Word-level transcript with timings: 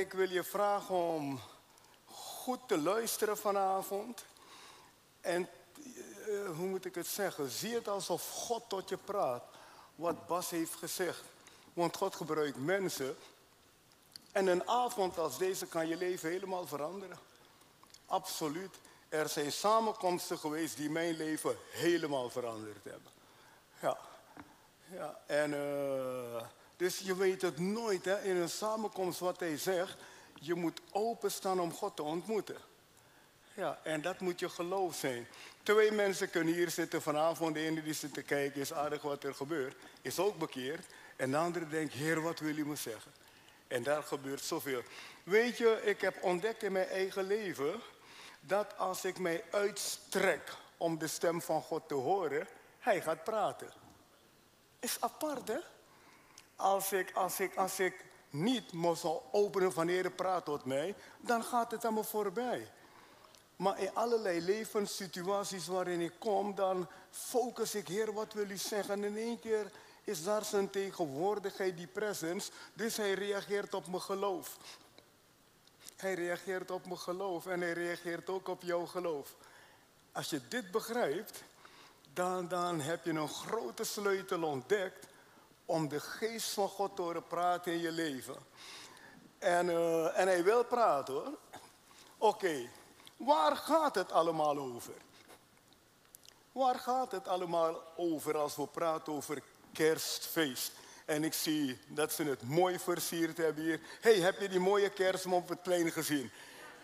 Ik 0.00 0.12
wil 0.12 0.30
je 0.30 0.44
vragen 0.44 0.94
om 0.94 1.40
goed 2.04 2.68
te 2.68 2.78
luisteren 2.78 3.36
vanavond. 3.36 4.24
En 5.20 5.48
eh, 6.26 6.56
hoe 6.56 6.66
moet 6.66 6.84
ik 6.84 6.94
het 6.94 7.06
zeggen? 7.06 7.48
Zie 7.50 7.74
het 7.74 7.88
alsof 7.88 8.30
God 8.30 8.68
tot 8.68 8.88
je 8.88 8.96
praat. 8.96 9.44
Wat 9.94 10.26
Bas 10.26 10.50
heeft 10.50 10.74
gezegd. 10.74 11.22
Want 11.72 11.96
God 11.96 12.14
gebruikt 12.14 12.56
mensen. 12.56 13.16
En 14.32 14.46
een 14.46 14.68
avond 14.68 15.18
als 15.18 15.38
deze 15.38 15.66
kan 15.66 15.88
je 15.88 15.96
leven 15.96 16.30
helemaal 16.30 16.66
veranderen. 16.66 17.18
Absoluut. 18.06 18.74
Er 19.08 19.28
zijn 19.28 19.52
samenkomsten 19.52 20.38
geweest 20.38 20.76
die 20.76 20.90
mijn 20.90 21.16
leven 21.16 21.56
helemaal 21.70 22.30
veranderd 22.30 22.84
hebben. 22.84 23.12
Ja. 23.80 23.98
ja. 24.90 25.20
En 25.26 25.52
uh, 25.52 26.42
dus 26.76 26.98
je 26.98 27.16
weet 27.16 27.42
het 27.42 27.58
nooit 27.58 28.04
hè, 28.04 28.22
in 28.22 28.36
een 28.36 28.48
samenkomst 28.48 29.18
wat 29.18 29.40
hij 29.40 29.58
zegt. 29.58 29.96
Je 30.40 30.54
moet 30.54 30.80
openstaan 30.90 31.60
om 31.60 31.72
God 31.72 31.96
te 31.96 32.02
ontmoeten. 32.02 32.56
Ja, 33.54 33.78
en 33.82 34.00
dat 34.00 34.20
moet 34.20 34.40
je 34.40 34.48
geloof 34.48 34.96
zijn. 34.96 35.26
Twee 35.62 35.92
mensen 35.92 36.30
kunnen 36.30 36.54
hier 36.54 36.70
zitten 36.70 37.02
vanavond. 37.02 37.54
De 37.54 37.60
ene 37.60 37.82
die 37.82 37.92
zit 37.92 38.14
te 38.14 38.22
kijken 38.22 38.60
is 38.60 38.72
aardig 38.72 39.02
wat 39.02 39.24
er 39.24 39.34
gebeurt. 39.34 39.76
Is 40.02 40.18
ook 40.18 40.38
bekeerd. 40.38 40.86
En 41.16 41.30
de 41.30 41.36
andere 41.36 41.68
denkt, 41.68 41.92
Heer, 41.92 42.22
wat 42.22 42.38
wil 42.38 42.56
je 42.56 42.64
me 42.64 42.76
zeggen? 42.76 43.12
En 43.68 43.82
daar 43.82 44.02
gebeurt 44.02 44.42
zoveel. 44.42 44.82
Weet 45.22 45.58
je, 45.58 45.80
ik 45.84 46.00
heb 46.00 46.22
ontdekt 46.22 46.62
in 46.62 46.72
mijn 46.72 46.88
eigen 46.88 47.26
leven 47.26 47.80
dat 48.40 48.78
als 48.78 49.04
ik 49.04 49.18
mij 49.18 49.44
uitstrek 49.50 50.52
om 50.76 50.98
de 50.98 51.06
stem 51.06 51.42
van 51.42 51.62
God 51.62 51.88
te 51.88 51.94
horen, 51.94 52.48
hij 52.78 53.02
gaat 53.02 53.24
praten. 53.24 53.72
Is 54.80 54.96
apart, 55.00 55.48
hè? 55.48 55.58
Als 56.56 56.92
ik, 56.92 57.12
als 57.14 57.40
ik, 57.40 57.56
als 57.56 57.80
ik 57.80 58.04
niet 58.30 58.72
moest 58.72 59.04
openen 59.32 59.72
van 59.72 59.88
Heer 59.88 60.10
praat 60.10 60.44
tot 60.44 60.64
mij, 60.64 60.94
dan 61.20 61.44
gaat 61.44 61.70
het 61.70 61.90
me 61.90 62.04
voorbij. 62.04 62.70
Maar 63.56 63.78
in 63.78 63.94
allerlei 63.94 64.40
levenssituaties 64.40 65.66
waarin 65.66 66.00
ik 66.00 66.12
kom, 66.18 66.54
dan 66.54 66.88
focus 67.10 67.74
ik, 67.74 67.88
Heer, 67.88 68.12
wat 68.12 68.32
wil 68.32 68.50
u 68.50 68.56
zeggen? 68.56 68.94
En 68.94 69.04
in 69.04 69.16
één 69.16 69.40
keer 69.40 69.70
is 70.04 70.24
daar 70.24 70.44
zijn 70.44 70.70
tegenwoordigheid, 70.70 71.76
die 71.76 71.86
presence, 71.86 72.50
dus 72.72 72.96
hij 72.96 73.12
reageert 73.12 73.74
op 73.74 73.86
mijn 73.86 74.02
geloof. 74.02 74.56
Hij 75.96 76.14
reageert 76.14 76.70
op 76.70 76.86
mijn 76.86 76.98
geloof 76.98 77.46
en 77.46 77.60
hij 77.60 77.72
reageert 77.72 78.28
ook 78.28 78.48
op 78.48 78.62
jouw 78.62 78.86
geloof. 78.86 79.34
Als 80.12 80.30
je 80.30 80.40
dit 80.48 80.70
begrijpt, 80.70 81.42
dan, 82.12 82.48
dan 82.48 82.80
heb 82.80 83.04
je 83.04 83.10
een 83.10 83.28
grote 83.28 83.84
sleutel 83.84 84.42
ontdekt 84.42 85.06
om 85.66 85.88
de 85.88 86.00
geest 86.00 86.48
van 86.48 86.68
God 86.68 86.96
te 86.96 87.02
horen 87.02 87.26
praten 87.26 87.72
in 87.72 87.78
je 87.78 87.92
leven. 87.92 88.36
En, 89.38 89.66
uh, 89.66 90.18
en 90.18 90.26
hij 90.26 90.44
wil 90.44 90.64
praten 90.64 91.14
hoor. 91.14 91.38
Oké, 92.18 92.68
waar 93.16 93.56
gaat 93.56 93.94
het 93.94 94.12
allemaal 94.12 94.58
over? 94.58 94.94
Waar 96.52 96.78
gaat 96.78 97.12
het 97.12 97.28
allemaal 97.28 97.82
over 97.96 98.36
als 98.36 98.56
we 98.56 98.66
praten 98.66 99.12
over 99.12 99.42
kerstfeest? 99.72 100.72
En 101.04 101.24
ik 101.24 101.32
zie 101.32 101.78
dat 101.86 102.12
ze 102.12 102.22
het 102.22 102.42
mooi 102.42 102.78
versierd 102.78 103.36
hebben 103.36 103.64
hier. 103.64 103.80
hey, 104.00 104.14
heb 104.14 104.40
je 104.40 104.48
die 104.48 104.60
mooie 104.60 104.90
kerstman 104.90 105.38
op 105.38 105.48
het 105.48 105.62
plein 105.62 105.92
gezien? 105.92 106.30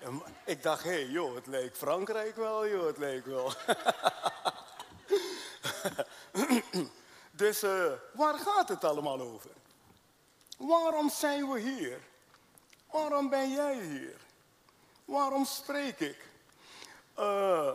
En 0.01 0.23
ik 0.45 0.63
dacht, 0.63 0.85
hé, 0.85 0.91
hey, 0.91 1.07
joh, 1.07 1.35
het 1.35 1.47
lijkt 1.47 1.79
Frankrijk 1.79 2.37
wel, 2.37 2.69
joh, 2.69 2.87
het 2.87 2.99
lijkt 2.99 3.27
wel. 3.27 3.53
Dus 7.33 7.63
uh, 7.63 7.93
waar 8.13 8.39
gaat 8.39 8.69
het 8.69 8.85
allemaal 8.85 9.21
over? 9.21 9.51
Waarom 10.59 11.11
zijn 11.11 11.51
we 11.51 11.61
hier? 11.61 12.01
Waarom 12.91 13.29
ben 13.29 13.51
jij 13.53 13.81
hier? 13.81 14.17
Waarom 15.05 15.45
spreek 15.45 16.01
ik? 16.01 16.29
Uh, 17.19 17.71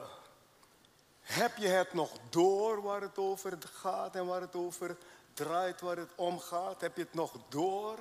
heb 1.21 1.57
je 1.57 1.67
het 1.67 1.93
nog 1.93 2.11
door 2.29 2.81
waar 2.81 3.01
het 3.01 3.17
over 3.17 3.57
gaat 3.73 4.15
en 4.15 4.25
waar 4.25 4.41
het 4.41 4.55
over 4.55 4.97
draait, 5.33 5.81
waar 5.81 5.97
het 5.97 6.11
om 6.15 6.39
gaat? 6.39 6.81
Heb 6.81 6.95
je 6.95 7.03
het 7.03 7.13
nog 7.13 7.33
door? 7.49 7.97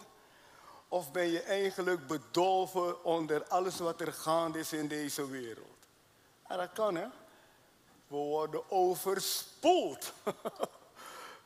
Of 0.88 1.12
ben 1.12 1.26
je 1.26 1.40
eigenlijk 1.40 2.06
bedolven 2.06 3.04
onder 3.04 3.44
alles 3.48 3.78
wat 3.78 4.00
er 4.00 4.12
gaande 4.12 4.58
is 4.58 4.72
in 4.72 4.88
deze 4.88 5.30
wereld? 5.30 5.76
En 6.46 6.56
dat 6.56 6.72
kan, 6.72 6.94
hè? 6.94 7.06
We 8.06 8.16
worden 8.16 8.70
overspoeld. 8.70 10.12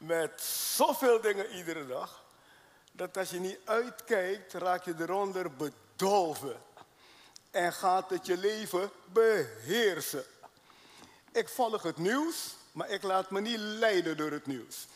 met 0.00 0.40
zoveel 0.74 1.20
dingen 1.20 1.50
iedere 1.56 1.86
dag, 1.86 2.24
dat 2.92 3.16
als 3.16 3.30
je 3.30 3.40
niet 3.40 3.58
uitkijkt, 3.64 4.52
raak 4.52 4.84
je 4.84 4.94
eronder 4.98 5.50
bedolven. 5.56 6.62
En 7.50 7.72
gaat 7.72 8.10
het 8.10 8.26
je 8.26 8.36
leven 8.36 8.90
beheersen. 9.12 10.24
Ik 11.32 11.48
volg 11.48 11.82
het 11.82 11.96
nieuws, 11.96 12.54
maar 12.72 12.88
ik 12.88 13.02
laat 13.02 13.30
me 13.30 13.40
niet 13.40 13.58
leiden 13.58 14.16
door 14.16 14.30
het 14.30 14.46
nieuws. 14.46 14.86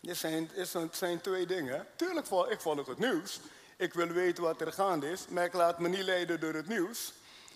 Dit 0.00 0.16
zijn, 0.16 0.50
zijn 0.92 1.20
twee 1.20 1.46
dingen. 1.46 1.86
Tuurlijk, 1.96 2.26
ik 2.48 2.60
volg 2.60 2.86
het 2.86 2.98
nieuws. 2.98 3.40
Ik 3.76 3.94
wil 3.94 4.08
weten 4.08 4.42
wat 4.42 4.60
er 4.60 4.72
gaande 4.72 5.10
is, 5.10 5.26
maar 5.28 5.44
ik 5.44 5.52
laat 5.52 5.78
me 5.78 5.88
niet 5.88 6.02
leiden 6.02 6.40
door 6.40 6.54
het 6.54 6.68
nieuws. 6.68 7.12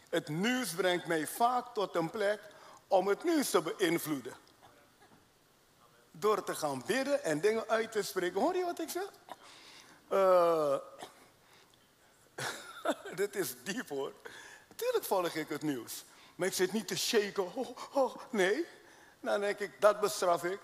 Het 0.08 0.28
nieuws 0.28 0.70
brengt 0.74 1.06
mij 1.06 1.26
vaak 1.26 1.74
tot 1.74 1.94
een 1.94 2.10
plek 2.10 2.40
om 2.88 3.06
het 3.06 3.24
nieuws 3.24 3.50
te 3.50 3.62
beïnvloeden 3.62 4.34
door 6.12 6.44
te 6.44 6.54
gaan 6.54 6.82
bidden 6.86 7.24
en 7.24 7.40
dingen 7.40 7.68
uit 7.68 7.92
te 7.92 8.02
spreken. 8.02 8.40
Hoor 8.40 8.56
je 8.56 8.64
wat 8.64 8.80
ik 8.80 8.88
zeg? 8.88 9.10
Uh, 10.12 10.76
dit 13.14 13.36
is 13.36 13.54
diep 13.62 13.88
hoor. 13.88 14.12
Tuurlijk 14.76 15.04
volg 15.04 15.34
ik 15.34 15.48
het 15.48 15.62
nieuws. 15.62 16.04
Maar 16.34 16.48
ik 16.48 16.54
zit 16.54 16.72
niet 16.72 16.88
te 16.88 16.96
shaken. 16.96 17.54
Oh, 17.54 17.76
oh, 17.92 18.14
nee. 18.30 18.66
Dan 19.20 19.40
denk 19.40 19.58
ik, 19.58 19.80
dat 19.80 20.00
bestraf 20.00 20.44
ik. 20.44 20.60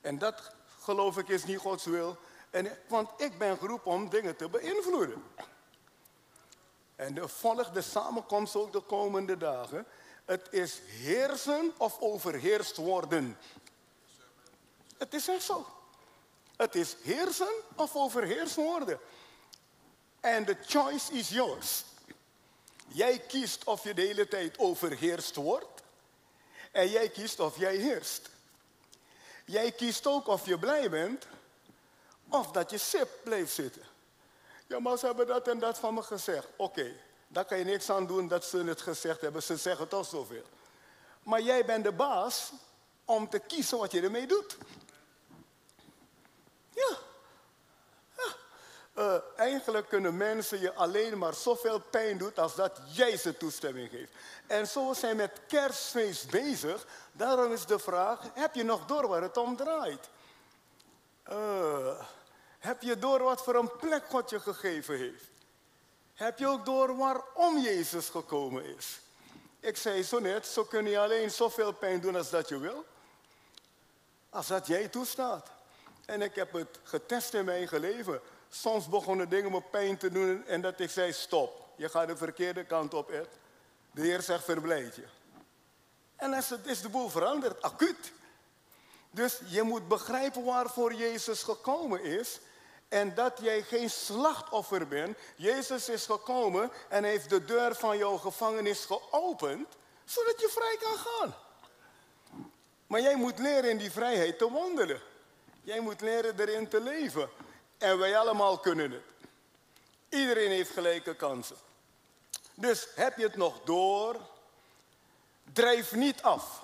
En 0.00 0.18
dat 0.18 0.54
geloof 0.80 1.18
ik 1.18 1.28
is 1.28 1.44
niet 1.44 1.58
Gods 1.58 1.84
wil. 1.84 2.16
En, 2.50 2.78
want 2.88 3.10
ik 3.16 3.38
ben 3.38 3.58
geroepen 3.58 3.90
om 3.90 4.08
dingen 4.08 4.36
te 4.36 4.48
beïnvloeden. 4.48 5.22
En 6.96 7.14
de 7.14 7.28
volg 7.28 7.70
de 7.70 7.82
samenkomst 7.82 8.56
ook 8.56 8.72
de 8.72 8.80
komende 8.80 9.36
dagen. 9.36 9.86
Het 10.24 10.48
is 10.50 10.80
heersen 10.86 11.72
of 11.76 12.00
overheerst 12.00 12.76
worden. 12.76 13.38
Het 15.02 15.14
is 15.14 15.28
echt 15.28 15.42
zo. 15.42 15.66
Het 16.56 16.74
is 16.74 16.96
heersen 17.02 17.52
of 17.76 17.96
overheerst 17.96 18.54
worden. 18.54 19.00
En 20.20 20.44
de 20.44 20.56
choice 20.66 21.12
is 21.12 21.28
yours. 21.28 21.84
Jij 22.88 23.18
kiest 23.18 23.64
of 23.64 23.84
je 23.84 23.94
de 23.94 24.02
hele 24.02 24.28
tijd 24.28 24.58
overheerst 24.58 25.34
wordt. 25.34 25.82
En 26.72 26.88
jij 26.88 27.08
kiest 27.08 27.40
of 27.40 27.58
jij 27.58 27.76
heerst. 27.76 28.30
Jij 29.44 29.72
kiest 29.72 30.06
ook 30.06 30.26
of 30.26 30.46
je 30.46 30.58
blij 30.58 30.90
bent. 30.90 31.26
Of 32.28 32.50
dat 32.50 32.70
je 32.70 32.78
sip 32.78 33.08
blijft 33.24 33.52
zitten. 33.52 33.82
Ja, 34.66 34.80
maar 34.80 34.98
ze 34.98 35.06
hebben 35.06 35.26
dat 35.26 35.48
en 35.48 35.58
dat 35.58 35.78
van 35.78 35.94
me 35.94 36.02
gezegd. 36.02 36.46
Oké, 36.56 36.92
daar 37.28 37.44
kan 37.44 37.58
je 37.58 37.64
niks 37.64 37.90
aan 37.90 38.06
doen 38.06 38.28
dat 38.28 38.44
ze 38.44 38.64
het 38.64 38.80
gezegd 38.80 39.20
hebben. 39.20 39.42
Ze 39.42 39.56
zeggen 39.56 39.88
toch 39.88 40.06
zoveel. 40.06 40.46
Maar 41.22 41.40
jij 41.40 41.64
bent 41.64 41.84
de 41.84 41.92
baas 41.92 42.52
om 43.04 43.28
te 43.28 43.38
kiezen 43.38 43.78
wat 43.78 43.92
je 43.92 44.00
ermee 44.00 44.26
doet. 44.26 44.56
Ja. 46.74 46.96
Uh, 48.98 49.14
eigenlijk 49.36 49.88
kunnen 49.88 50.16
mensen 50.16 50.60
je 50.60 50.74
alleen 50.74 51.18
maar 51.18 51.34
zoveel 51.34 51.80
pijn 51.80 52.18
doen 52.18 52.34
als 52.34 52.54
dat 52.54 52.80
jij 52.90 53.16
ze 53.16 53.36
toestemming 53.36 53.90
geeft. 53.90 54.12
En 54.46 54.66
zo 54.66 54.92
zijn 54.92 55.16
we 55.16 55.22
met 55.22 55.40
kerstfeest 55.48 56.30
bezig. 56.30 56.86
Daarom 57.12 57.52
is 57.52 57.66
de 57.66 57.78
vraag, 57.78 58.20
heb 58.34 58.54
je 58.54 58.62
nog 58.62 58.86
door 58.86 59.08
waar 59.08 59.22
het 59.22 59.36
om 59.36 59.56
draait? 59.56 60.08
Uh, 61.30 62.00
heb 62.58 62.82
je 62.82 62.98
door 62.98 63.22
wat 63.22 63.42
voor 63.42 63.54
een 63.54 63.76
plek 63.76 64.04
God 64.10 64.30
je 64.30 64.40
gegeven 64.40 64.98
heeft? 64.98 65.24
Heb 66.14 66.38
je 66.38 66.46
ook 66.46 66.64
door 66.64 66.96
waarom 66.96 67.58
Jezus 67.58 68.08
gekomen 68.08 68.76
is? 68.76 69.00
Ik 69.60 69.76
zei 69.76 70.02
zo 70.02 70.18
net, 70.18 70.46
zo 70.46 70.64
kun 70.64 70.86
je 70.86 70.98
alleen 70.98 71.30
zoveel 71.30 71.72
pijn 71.72 72.00
doen 72.00 72.16
als 72.16 72.30
dat 72.30 72.48
je 72.48 72.58
wil. 72.58 72.84
Als 74.30 74.46
dat 74.46 74.66
jij 74.66 74.88
toestaat. 74.88 75.50
En 76.12 76.22
ik 76.22 76.34
heb 76.34 76.52
het 76.52 76.78
getest 76.82 77.34
in 77.34 77.44
mijn 77.44 77.68
leven. 77.70 78.20
Soms 78.48 78.88
begonnen 78.88 79.28
dingen 79.28 79.50
me 79.50 79.62
pijn 79.62 79.96
te 79.96 80.10
doen 80.10 80.46
en 80.46 80.60
dat 80.60 80.80
ik 80.80 80.90
zei, 80.90 81.12
stop. 81.12 81.68
Je 81.76 81.88
gaat 81.88 82.08
de 82.08 82.16
verkeerde 82.16 82.64
kant 82.64 82.94
op, 82.94 83.10
Ed. 83.10 83.28
De 83.90 84.00
Heer 84.00 84.22
zegt, 84.22 84.44
verblijd 84.44 84.94
je. 84.94 85.04
En 86.16 86.30
dan 86.30 86.58
is 86.64 86.80
de 86.80 86.88
boel 86.88 87.08
veranderd, 87.08 87.62
acuut. 87.62 88.12
Dus 89.10 89.40
je 89.46 89.62
moet 89.62 89.88
begrijpen 89.88 90.44
waarvoor 90.44 90.94
Jezus 90.94 91.42
gekomen 91.42 92.02
is. 92.02 92.40
En 92.88 93.14
dat 93.14 93.38
jij 93.42 93.62
geen 93.62 93.90
slachtoffer 93.90 94.88
bent. 94.88 95.18
Jezus 95.36 95.88
is 95.88 96.04
gekomen 96.04 96.70
en 96.88 97.04
heeft 97.04 97.30
de 97.30 97.44
deur 97.44 97.74
van 97.74 97.98
jouw 97.98 98.16
gevangenis 98.16 98.84
geopend, 98.84 99.76
zodat 100.04 100.40
je 100.40 100.48
vrij 100.48 100.76
kan 100.80 100.96
gaan. 100.96 101.34
Maar 102.86 103.00
jij 103.00 103.16
moet 103.16 103.38
leren 103.38 103.70
in 103.70 103.78
die 103.78 103.90
vrijheid 103.90 104.38
te 104.38 104.50
wandelen. 104.50 105.10
Jij 105.62 105.80
moet 105.80 106.00
leren 106.00 106.40
erin 106.40 106.68
te 106.68 106.80
leven. 106.80 107.30
En 107.78 107.98
wij 107.98 108.18
allemaal 108.18 108.58
kunnen 108.58 108.90
het. 108.90 109.02
Iedereen 110.08 110.50
heeft 110.50 110.70
gelijke 110.70 111.14
kansen. 111.14 111.56
Dus 112.54 112.88
heb 112.94 113.16
je 113.16 113.22
het 113.22 113.36
nog 113.36 113.60
door? 113.64 114.16
Drijf 115.52 115.92
niet 115.92 116.22
af. 116.22 116.62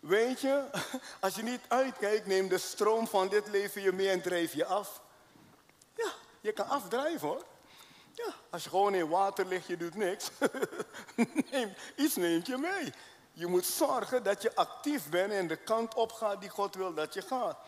Weet 0.00 0.40
je, 0.40 0.64
als 1.20 1.34
je 1.34 1.42
niet 1.42 1.60
uitkijkt, 1.68 2.26
neem 2.26 2.48
de 2.48 2.58
stroom 2.58 3.06
van 3.06 3.28
dit 3.28 3.48
leven 3.48 3.82
je 3.82 3.92
mee 3.92 4.08
en 4.08 4.22
drijf 4.22 4.54
je 4.54 4.64
af. 4.64 5.00
Ja, 5.94 6.12
je 6.40 6.52
kan 6.52 6.68
afdrijven 6.68 7.28
hoor. 7.28 7.44
Ja, 8.12 8.34
als 8.50 8.64
je 8.64 8.68
gewoon 8.68 8.94
in 8.94 9.08
water 9.08 9.46
ligt, 9.46 9.66
je 9.66 9.76
doet 9.76 9.94
niks. 9.94 10.30
Neem, 11.50 11.74
iets 11.96 12.16
neemt 12.16 12.46
je 12.46 12.56
mee. 12.56 12.92
Je 13.32 13.46
moet 13.46 13.66
zorgen 13.66 14.22
dat 14.22 14.42
je 14.42 14.54
actief 14.54 15.08
bent 15.08 15.32
en 15.32 15.46
de 15.46 15.56
kant 15.56 15.94
op 15.94 16.12
gaat 16.12 16.40
die 16.40 16.50
God 16.50 16.74
wil 16.74 16.94
dat 16.94 17.14
je 17.14 17.22
gaat. 17.22 17.58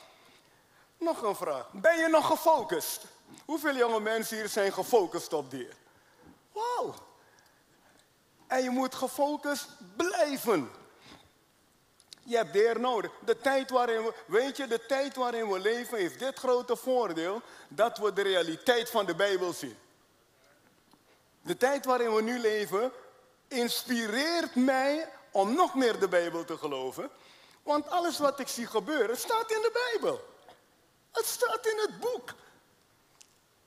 Nog 1.01 1.23
een 1.23 1.37
vraag. 1.37 1.73
Ben 1.73 1.99
je 1.99 2.09
nog 2.09 2.27
gefocust? 2.27 3.05
Hoeveel 3.45 3.77
jonge 3.77 4.01
mensen 4.01 4.37
hier 4.37 4.49
zijn 4.49 4.73
gefocust 4.73 5.33
op 5.33 5.51
dit? 5.51 5.75
Wauw. 6.53 6.95
En 8.47 8.63
je 8.63 8.71
moet 8.71 8.95
gefocust 8.95 9.69
blijven. 9.97 10.71
Je 12.23 12.37
hebt 12.37 12.53
de 12.53 12.75
nodig. 12.79 13.11
De 13.25 13.39
tijd 13.39 13.71
waarin 13.71 14.05
we, 14.05 14.15
weet 14.27 14.57
je, 14.57 14.67
de 14.67 14.87
tijd 14.87 15.17
waarin 15.17 15.49
we 15.49 15.59
leven 15.59 15.99
heeft 15.99 16.19
dit 16.19 16.39
grote 16.39 16.77
voordeel 16.77 17.43
dat 17.69 17.99
we 17.99 18.13
de 18.13 18.23
realiteit 18.23 18.91
van 18.91 19.07
de 19.07 19.15
Bijbel 19.15 19.53
zien. 19.53 19.77
De 21.43 21.57
tijd 21.57 21.85
waarin 21.85 22.15
we 22.15 22.23
nu 22.23 22.39
leven 22.39 22.93
inspireert 23.49 24.55
mij 24.55 25.13
om 25.31 25.55
nog 25.55 25.75
meer 25.75 25.99
de 25.99 26.09
Bijbel 26.09 26.45
te 26.45 26.59
geloven. 26.59 27.11
Want 27.63 27.89
alles 27.89 28.19
wat 28.19 28.39
ik 28.39 28.49
zie 28.49 28.67
gebeuren 28.67 29.17
staat 29.17 29.51
in 29.51 29.61
de 29.61 29.89
Bijbel. 29.91 30.30
Het 31.13 31.27
staat 31.27 31.67
in 31.67 31.79
het 31.79 32.01
boek. 32.01 32.35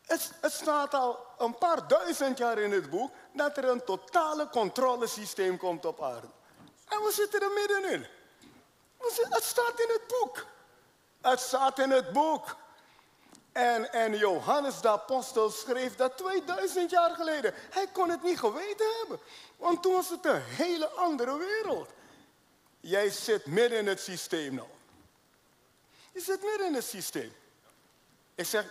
Het, 0.06 0.54
staat 0.54 0.94
al 0.94 1.26
een 1.38 1.58
paar 1.58 1.88
duizend 1.88 2.38
jaar 2.38 2.58
in 2.58 2.72
het 2.72 2.90
boek 2.90 3.12
dat 3.32 3.58
er 3.58 3.64
een 3.64 3.84
totale 3.84 4.50
controlesysteem 4.50 5.58
komt 5.58 5.86
op 5.86 6.04
aarde. 6.04 6.28
En 6.88 6.98
we 6.98 7.12
zitten 7.12 7.42
er 7.42 7.52
middenin. 7.52 8.08
Het 9.30 9.44
staat 9.44 9.80
in 9.80 9.88
het 9.88 10.08
boek. 10.08 10.46
Het 11.22 11.40
staat 11.40 11.80
in 11.80 11.90
het 11.90 12.12
boek. 12.12 12.56
En, 13.52 13.92
en 13.92 14.18
Johannes 14.18 14.82
de 14.82 14.90
apostel 14.90 15.50
schreef 15.50 15.96
dat 15.96 16.18
2000 16.18 16.90
jaar 16.90 17.16
geleden. 17.16 17.54
Hij 17.70 17.88
kon 17.88 18.10
het 18.10 18.24
niet 18.24 18.40
geweten 18.40 18.86
hebben. 19.00 19.20
Want 19.58 19.84
toen 19.84 19.94
was 19.94 20.10
het 20.10 20.26
een 20.26 20.42
hele 20.42 20.88
andere 20.88 21.38
wereld. 21.38 21.90
Jij 22.80 23.10
zit 23.10 23.46
midden 23.46 23.80
in 23.80 23.88
het 23.88 24.00
systeem 24.00 24.56
nou. 24.56 24.68
Je 26.14 26.22
zit 26.22 26.44
midden 26.44 26.68
in 26.68 26.74
het 26.74 26.86
systeem. 26.86 27.34
Ik 28.36 28.46
zeg, 28.46 28.66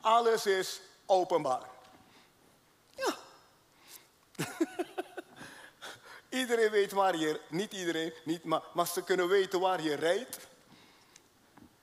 alles 0.00 0.46
is 0.46 0.80
openbaar. 1.06 1.68
Ja. 2.90 3.16
iedereen 6.40 6.70
weet 6.70 6.92
waar 6.92 7.16
je, 7.16 7.40
niet 7.48 7.72
iedereen, 7.72 8.12
niet, 8.24 8.44
maar, 8.44 8.62
maar 8.74 8.86
ze 8.86 9.04
kunnen 9.04 9.28
weten 9.28 9.60
waar 9.60 9.82
je 9.82 9.94
rijdt. 9.94 10.38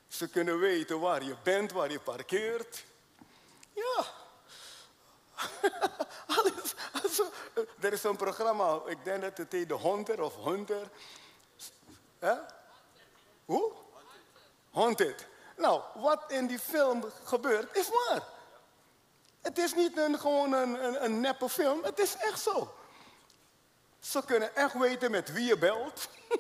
Ze 0.07 0.29
kunnen 0.29 0.59
weten 0.59 1.00
waar 1.00 1.23
je 1.23 1.35
bent, 1.44 1.71
waar 1.71 1.91
je 1.91 2.00
parkeert. 2.00 2.85
Ja. 3.73 4.06
Alles, 6.35 6.73
also, 7.03 7.31
er 7.79 7.94
is 7.94 8.03
een 8.03 8.15
programma, 8.15 8.81
ik 8.85 9.03
denk 9.03 9.21
dat 9.21 9.38
het 9.38 9.51
heet 9.51 9.69
de 9.69 9.77
Hunter 9.77 10.21
of 10.21 10.35
Hunter. 10.44 10.89
Hoe? 13.45 13.84
Haunted. 14.75 15.27
Nou, 15.57 15.81
wat 15.94 16.24
in 16.27 16.48
die 16.48 16.60
film 16.60 17.04
gebeurt, 17.24 17.77
is 17.77 17.89
waar. 17.89 18.24
Het 19.42 19.57
is 19.57 19.74
niet 19.74 19.98
een, 19.98 20.19
gewoon 20.19 20.54
een, 20.54 21.04
een, 21.04 21.19
neppe 21.19 21.50
film, 21.50 21.83
het 21.83 22.00
is 22.00 22.16
echt 22.16 22.42
zo. 22.42 22.75
Ze 24.00 24.25
kunnen 24.25 24.56
echt 24.56 24.74
weten 24.74 25.12
met 25.12 25.31
wie 25.31 25.45
je 25.45 25.57
belt. 25.57 26.07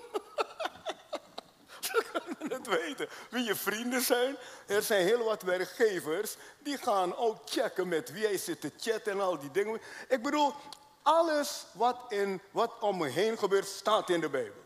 het 2.57 2.67
weten 2.67 3.09
wie 3.29 3.43
je 3.43 3.55
vrienden 3.55 4.01
zijn. 4.01 4.37
Er 4.67 4.81
zijn 4.81 5.05
heel 5.05 5.23
wat 5.23 5.41
werkgevers 5.41 6.35
die 6.59 6.77
gaan 6.77 7.15
ook 7.15 7.37
checken 7.45 7.87
met 7.87 8.11
wie 8.11 8.25
hij 8.25 8.37
zit 8.37 8.61
te 8.61 8.71
chatten 8.77 9.11
en 9.11 9.21
al 9.21 9.39
die 9.39 9.51
dingen. 9.51 9.81
Ik 10.07 10.23
bedoel, 10.23 10.53
alles 11.01 11.65
wat, 11.71 11.97
in, 12.09 12.41
wat 12.51 12.71
om 12.79 12.97
me 12.97 13.07
heen 13.07 13.37
gebeurt, 13.37 13.67
staat 13.67 14.09
in 14.09 14.21
de 14.21 14.29
Bijbel. 14.29 14.64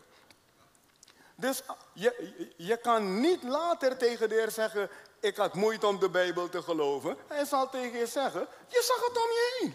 Dus 1.40 1.62
je, 1.92 2.52
je 2.56 2.76
kan 2.76 3.20
niet 3.20 3.42
later 3.42 3.96
tegen 3.96 4.28
de 4.28 4.34
Heer 4.34 4.50
zeggen, 4.50 4.90
ik 5.20 5.36
had 5.36 5.54
moeite 5.54 5.86
om 5.86 5.98
de 5.98 6.10
Bijbel 6.10 6.48
te 6.48 6.62
geloven. 6.62 7.16
Hij 7.28 7.44
zal 7.44 7.70
tegen 7.70 7.98
je 7.98 8.06
zeggen, 8.06 8.46
je 8.68 8.82
zag 8.86 9.06
het 9.06 9.16
om 9.16 9.30
je 9.30 9.56
heen. 9.58 9.74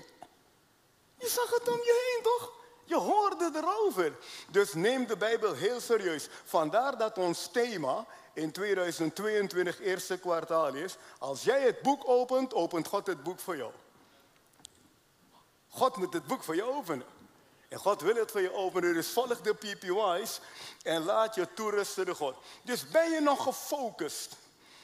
Je 1.17 1.27
zag 1.27 1.49
het 1.49 1.67
om 1.67 1.77
je 1.77 2.11
heen, 2.13 2.23
toch? 2.23 2.51
Je 2.83 2.95
hoorde 2.95 3.51
erover. 3.55 4.13
Dus 4.51 4.73
neem 4.73 5.07
de 5.07 5.17
Bijbel 5.17 5.53
heel 5.53 5.79
serieus. 5.79 6.27
Vandaar 6.43 6.97
dat 6.97 7.17
ons 7.17 7.47
thema 7.51 8.05
in 8.33 8.51
2022 8.51 9.81
eerste 9.81 10.17
kwartaal 10.17 10.73
is. 10.73 10.97
Als 11.19 11.43
jij 11.43 11.61
het 11.61 11.81
boek 11.81 12.07
opent, 12.07 12.53
opent 12.53 12.87
God 12.87 13.07
het 13.07 13.23
boek 13.23 13.39
voor 13.39 13.57
jou. 13.57 13.71
God 15.69 15.95
moet 15.95 16.13
het 16.13 16.27
boek 16.27 16.43
voor 16.43 16.55
je 16.55 16.63
openen. 16.63 17.14
En 17.69 17.77
God 17.77 18.01
wil 18.01 18.15
het 18.15 18.31
voor 18.31 18.41
je 18.41 18.53
openen. 18.53 18.93
Dus 18.93 19.09
volg 19.09 19.41
de 19.41 19.53
PPY's 19.53 20.39
en 20.83 21.03
laat 21.03 21.35
je 21.35 21.53
toerusten 21.53 22.05
de 22.05 22.15
God. 22.15 22.35
Dus 22.63 22.89
ben 22.89 23.11
je 23.11 23.19
nog 23.19 23.43
gefocust? 23.43 24.35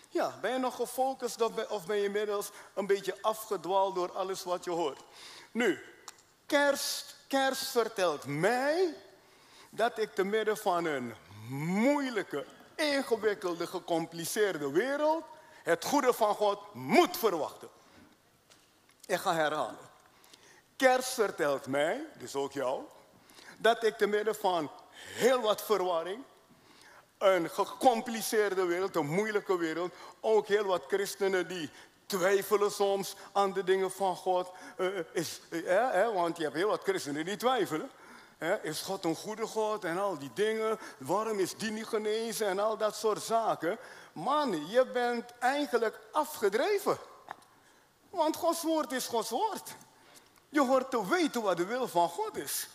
Ja, 0.10 0.38
ben 0.42 0.52
je 0.52 0.58
nog 0.58 0.76
gefocust 0.76 1.42
of 1.70 1.86
ben 1.86 1.98
je 1.98 2.04
inmiddels 2.04 2.50
een 2.74 2.88
beetje 2.88 3.18
afgedwaald 3.22 3.96
door 3.96 4.12
alles 4.12 4.44
wat 4.44 4.64
je 4.64 4.70
hoort? 4.70 5.00
Nu, 5.52 5.80
kerst 6.46 7.16
kerst 7.32 7.68
vertelt 7.68 8.26
mij 8.26 8.96
dat 9.70 9.98
ik 9.98 10.14
te 10.14 10.24
midden 10.24 10.58
van 10.58 10.86
een 10.86 11.16
moeilijke, 11.50 12.46
ingewikkelde, 12.76 13.68
gecompliceerde 13.68 14.72
wereld 14.72 15.24
het 15.64 15.86
goede 15.86 16.14
van 16.14 16.36
God 16.36 16.74
moet 16.74 17.18
verwachten. 17.18 17.70
Ik 19.06 19.18
ga 19.18 19.34
herhalen. 19.34 19.91
Kerst 20.82 21.14
vertelt 21.14 21.68
mij, 21.68 22.06
dus 22.18 22.36
ook 22.36 22.52
jou, 22.52 22.82
dat 23.58 23.84
ik 23.84 23.98
te 23.98 24.08
midden 24.08 24.36
van 24.36 24.72
heel 24.96 25.42
wat 25.42 25.62
verwarring, 25.62 26.24
een 27.18 27.50
gecompliceerde 27.50 28.66
wereld, 28.66 28.96
een 28.96 29.06
moeilijke 29.06 29.58
wereld, 29.58 29.94
ook 30.20 30.48
heel 30.48 30.64
wat 30.64 30.84
christenen 30.88 31.48
die 31.48 31.70
twijfelen 32.06 32.72
soms 32.72 33.16
aan 33.32 33.54
de 33.54 33.64
dingen 33.64 33.92
van 33.92 34.16
God. 34.16 34.52
Uh, 34.78 35.00
is, 35.12 35.42
uh, 35.50 36.14
want 36.14 36.38
je 36.38 36.44
hebt 36.44 36.56
heel 36.56 36.68
wat 36.70 36.84
christenen 36.84 37.26
die 37.26 37.38
twijfelen. 37.38 37.90
is 38.62 38.82
God 38.82 39.06
een 39.06 39.16
goede 39.16 39.46
God 39.46 39.84
en 39.84 39.98
al 39.98 40.18
die 40.18 40.32
dingen? 40.34 40.80
Waarom 40.98 41.40
is 41.40 41.56
die 41.56 41.72
niet 41.72 41.88
genezen 41.88 42.48
en 42.48 42.60
al 42.60 42.78
dat 42.78 42.96
soort 42.96 43.22
zaken? 43.22 43.78
Man, 44.14 44.70
je 44.70 44.86
bent 44.86 45.34
eigenlijk 45.40 46.00
afgedreven. 46.12 46.98
Want 48.10 48.36
Gods 48.36 48.62
woord 48.62 48.92
is 48.92 49.08
Gods 49.08 49.30
woord. 49.30 49.76
Je 50.52 50.62
hoort 50.62 50.92
te 50.92 51.08
weten 51.08 51.42
wat 51.42 51.58
de 51.58 51.66
wil 51.66 51.88
van 51.88 52.10
God 52.10 52.38
is. 52.38 52.68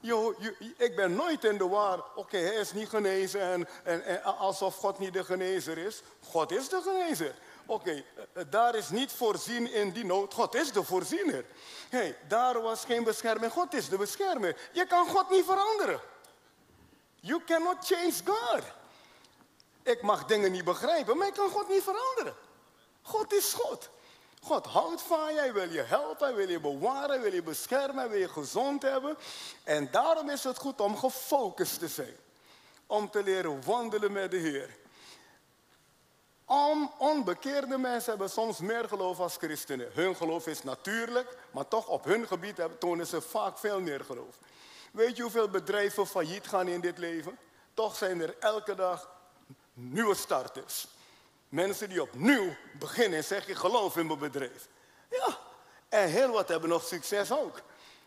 Je, 0.00 0.74
ik 0.76 0.96
ben 0.96 1.14
nooit 1.14 1.44
in 1.44 1.58
de 1.58 1.68
war, 1.68 2.04
oké, 2.14 2.36
hij 2.36 2.54
is 2.54 2.72
niet 2.72 2.88
genezen 2.88 3.40
en, 3.40 3.68
en, 4.04 4.22
alsof 4.22 4.76
God 4.76 4.98
niet 4.98 5.12
de 5.12 5.24
genezer 5.24 5.78
is. 5.78 6.02
God 6.28 6.52
is 6.52 6.68
de 6.68 6.80
genezer. 6.82 7.34
Oké, 7.66 7.90
eh, 7.90 8.02
eh, 8.32 8.44
daar 8.50 8.74
is 8.74 8.88
niet 8.88 9.12
voorzien 9.12 9.72
in 9.72 9.90
die 9.90 10.04
nood. 10.04 10.34
God 10.34 10.54
is 10.54 10.72
de 10.72 10.84
voorziener. 10.84 11.44
hey, 11.88 12.18
daar 12.28 12.62
was 12.62 12.84
geen 12.84 13.04
bescherming. 13.04 13.52
God 13.52 13.74
is 13.74 13.88
de 13.88 13.96
beschermer. 13.96 14.56
Je 14.72 14.86
kan 14.86 15.06
God 15.06 15.30
niet 15.30 15.44
veranderen. 15.44 16.00
You 17.20 17.44
cannot 17.46 17.76
change 17.80 18.14
God. 18.24 18.62
Ik 19.82 20.02
mag 20.02 20.24
dingen 20.24 20.52
niet 20.52 20.64
begrijpen, 20.64 21.16
maar 21.16 21.26
ik 21.26 21.34
kan 21.34 21.50
God 21.50 21.68
niet 21.68 21.82
veranderen. 21.82 22.34
God 23.02 23.32
is 23.32 23.52
God. 23.52 23.90
God 24.44 24.66
houdt 24.66 25.02
van 25.02 25.32
je, 25.32 25.38
hij 25.38 25.52
wil 25.52 25.70
je 25.70 25.82
helpen, 25.82 26.26
hij 26.26 26.36
wil 26.36 26.48
je 26.48 26.60
bewaren, 26.60 27.10
hij 27.10 27.20
wil 27.20 27.32
je 27.32 27.42
beschermen, 27.42 27.96
hij 27.96 28.08
wil 28.08 28.18
je 28.18 28.28
gezond 28.28 28.82
hebben. 28.82 29.16
En 29.62 29.90
daarom 29.90 30.30
is 30.30 30.44
het 30.44 30.58
goed 30.58 30.80
om 30.80 30.96
gefocust 30.96 31.78
te 31.78 31.88
zijn. 31.88 32.16
Om 32.86 33.10
te 33.10 33.22
leren 33.22 33.64
wandelen 33.64 34.12
met 34.12 34.30
de 34.30 34.36
Heer. 34.36 34.76
Onbekeerde 36.98 37.78
mensen 37.78 38.10
hebben 38.10 38.30
soms 38.30 38.58
meer 38.58 38.88
geloof 38.88 39.20
als 39.20 39.36
christenen. 39.36 39.90
Hun 39.92 40.16
geloof 40.16 40.46
is 40.46 40.62
natuurlijk, 40.62 41.36
maar 41.50 41.68
toch 41.68 41.86
op 41.86 42.04
hun 42.04 42.26
gebied 42.26 42.60
tonen 42.78 43.06
ze 43.06 43.20
vaak 43.20 43.58
veel 43.58 43.80
meer 43.80 44.04
geloof. 44.04 44.38
Weet 44.92 45.16
je 45.16 45.22
hoeveel 45.22 45.48
bedrijven 45.48 46.06
failliet 46.06 46.46
gaan 46.46 46.68
in 46.68 46.80
dit 46.80 46.98
leven? 46.98 47.38
Toch 47.74 47.96
zijn 47.96 48.20
er 48.20 48.36
elke 48.38 48.74
dag 48.74 49.10
nieuwe 49.72 50.14
starters. 50.14 50.86
Mensen 51.54 51.88
die 51.88 52.02
opnieuw 52.02 52.56
beginnen 52.78 53.18
en 53.18 53.24
zeggen, 53.24 53.50
ik 53.50 53.56
geloof 53.56 53.96
in 53.96 54.06
mijn 54.06 54.18
bedrijf. 54.18 54.68
Ja, 55.10 55.38
en 55.88 56.08
heel 56.08 56.28
wat 56.30 56.48
hebben 56.48 56.68
nog 56.68 56.84
succes 56.84 57.32
ook. 57.32 57.60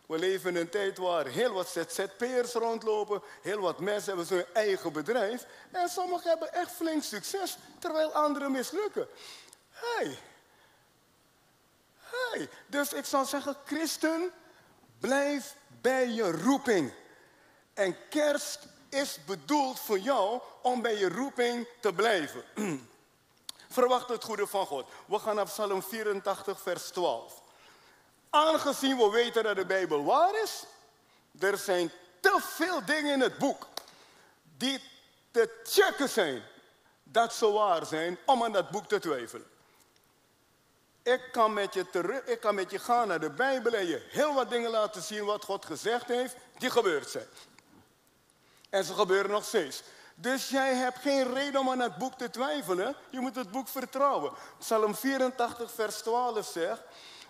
We 0.05 0.19
leven 0.19 0.49
in 0.49 0.61
een 0.61 0.69
tijd 0.69 0.97
waar 0.97 1.25
heel 1.25 1.53
wat 1.53 1.67
ZZP'ers 1.67 2.53
rondlopen. 2.53 3.21
Heel 3.41 3.59
wat 3.59 3.79
mensen 3.79 4.07
hebben 4.07 4.25
zijn 4.25 4.45
eigen 4.53 4.93
bedrijf. 4.93 5.45
En 5.71 5.89
sommigen 5.89 6.29
hebben 6.29 6.53
echt 6.53 6.71
flink 6.71 7.03
succes, 7.03 7.57
terwijl 7.79 8.11
anderen 8.11 8.51
mislukken. 8.51 9.07
Hey, 9.71 10.17
Hey, 11.99 12.49
dus 12.65 12.93
ik 12.93 13.05
zou 13.05 13.25
zeggen, 13.25 13.55
christen, 13.65 14.31
blijf 14.99 15.55
bij 15.81 16.07
je 16.07 16.31
roeping. 16.31 16.93
En 17.73 17.95
kerst 18.09 18.59
is 18.89 19.17
bedoeld 19.25 19.79
voor 19.79 19.99
jou 19.99 20.41
om 20.61 20.81
bij 20.81 20.97
je 20.97 21.09
roeping 21.09 21.67
te 21.79 21.93
blijven. 21.93 22.43
Verwacht 23.69 24.09
het 24.09 24.23
goede 24.23 24.47
van 24.47 24.65
God. 24.65 24.87
We 25.05 25.19
gaan 25.19 25.35
naar 25.35 25.45
Psalm 25.45 25.83
84, 25.83 26.61
vers 26.61 26.89
12. 26.89 27.41
Aangezien 28.29 28.97
we 28.97 29.09
weten 29.09 29.43
dat 29.43 29.55
de 29.55 29.65
Bijbel 29.65 30.03
waar 30.03 30.41
is, 30.43 30.63
er 31.39 31.57
zijn 31.57 31.91
te 32.19 32.39
veel 32.41 32.85
dingen 32.85 33.13
in 33.13 33.21
het 33.21 33.37
boek 33.37 33.67
die 34.57 34.81
te 35.31 35.61
checken 35.63 36.09
zijn 36.09 36.43
dat 37.03 37.33
ze 37.33 37.51
waar 37.51 37.85
zijn 37.85 38.17
om 38.25 38.43
aan 38.43 38.51
dat 38.51 38.69
boek 38.69 38.87
te 38.87 38.99
twijfelen. 38.99 39.47
Ik 41.03 41.21
kan, 41.31 41.53
met 41.53 41.73
je 41.73 41.89
terug, 41.89 42.25
ik 42.25 42.39
kan 42.39 42.55
met 42.55 42.71
je 42.71 42.79
gaan 42.79 43.07
naar 43.07 43.19
de 43.19 43.29
Bijbel 43.29 43.73
en 43.73 43.85
je 43.85 44.05
heel 44.09 44.33
wat 44.33 44.49
dingen 44.49 44.69
laten 44.69 45.01
zien 45.01 45.25
wat 45.25 45.43
God 45.43 45.65
gezegd 45.65 46.07
heeft, 46.07 46.35
die 46.57 46.69
gebeurd 46.69 47.09
zijn. 47.09 47.27
En 48.69 48.83
ze 48.83 48.93
gebeuren 48.93 49.31
nog 49.31 49.45
steeds. 49.45 49.83
Dus 50.19 50.49
jij 50.49 50.75
hebt 50.75 50.99
geen 50.99 51.33
reden 51.33 51.59
om 51.59 51.69
aan 51.69 51.79
het 51.79 51.97
boek 51.97 52.13
te 52.13 52.29
twijfelen. 52.29 52.95
Je 53.09 53.19
moet 53.19 53.35
het 53.35 53.51
boek 53.51 53.67
vertrouwen. 53.67 54.31
Psalm 54.59 54.95
84, 54.95 55.71
vers 55.71 56.01
12 56.01 56.45
zegt: 56.45 56.81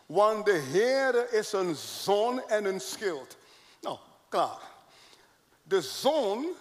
Want 0.06 0.46
de 0.46 0.58
Heer 0.58 1.34
is 1.34 1.51
een 1.51 1.75
zon 1.75 2.48
en 2.48 2.65
een 2.65 2.79
schild. 2.79 3.38
Nou, 3.82 3.98
klaar. 4.29 4.62
De 5.63 5.82
zon 5.82 6.56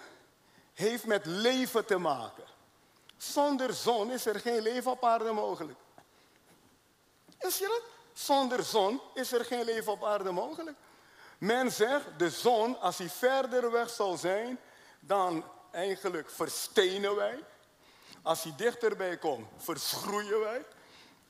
heeft 0.74 1.06
met 1.06 1.26
leven 1.26 1.84
te 1.84 1.98
maken. 1.98 2.44
Zonder 3.16 3.74
zon 3.74 4.10
is 4.10 4.26
er 4.26 4.40
geen 4.40 4.62
leven 4.62 4.90
op 4.90 5.04
aarde 5.04 5.32
mogelijk. 5.32 5.78
Is 7.38 7.58
je 7.58 7.66
dat? 7.66 7.82
Zonder 8.12 8.64
zon 8.64 9.00
is 9.14 9.32
er 9.32 9.44
geen 9.44 9.64
leven 9.64 9.92
op 9.92 10.04
aarde 10.04 10.30
mogelijk. 10.30 10.76
Men 11.38 11.72
zegt, 11.72 12.18
de 12.18 12.30
zon, 12.30 12.80
als 12.80 12.98
hij 12.98 13.08
verder 13.08 13.70
weg 13.70 13.90
zal 13.90 14.16
zijn, 14.16 14.58
dan 15.00 15.44
eigenlijk 15.76 16.30
verstenen 16.30 17.16
wij. 17.16 17.44
Als 18.22 18.42
hij 18.42 18.52
dichterbij 18.56 19.16
komt, 19.16 19.48
verschroeien 19.56 20.40
wij. 20.40 20.64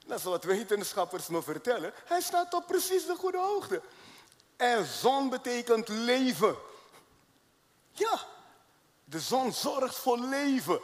Dat 0.06 0.18
is 0.18 0.24
wat 0.24 0.44
wetenschappers 0.44 1.26
me 1.26 1.42
vertellen. 1.42 1.92
Hij 2.04 2.20
staat 2.20 2.54
op 2.54 2.66
precies 2.66 3.06
de 3.06 3.14
goede 3.14 3.38
hoogte. 3.38 3.82
En 4.56 4.84
zon 4.84 5.28
betekent 5.28 5.88
leven. 5.88 6.56
Ja, 7.90 8.20
de 9.04 9.20
zon 9.20 9.52
zorgt 9.52 9.96
voor 9.96 10.18
leven. 10.18 10.80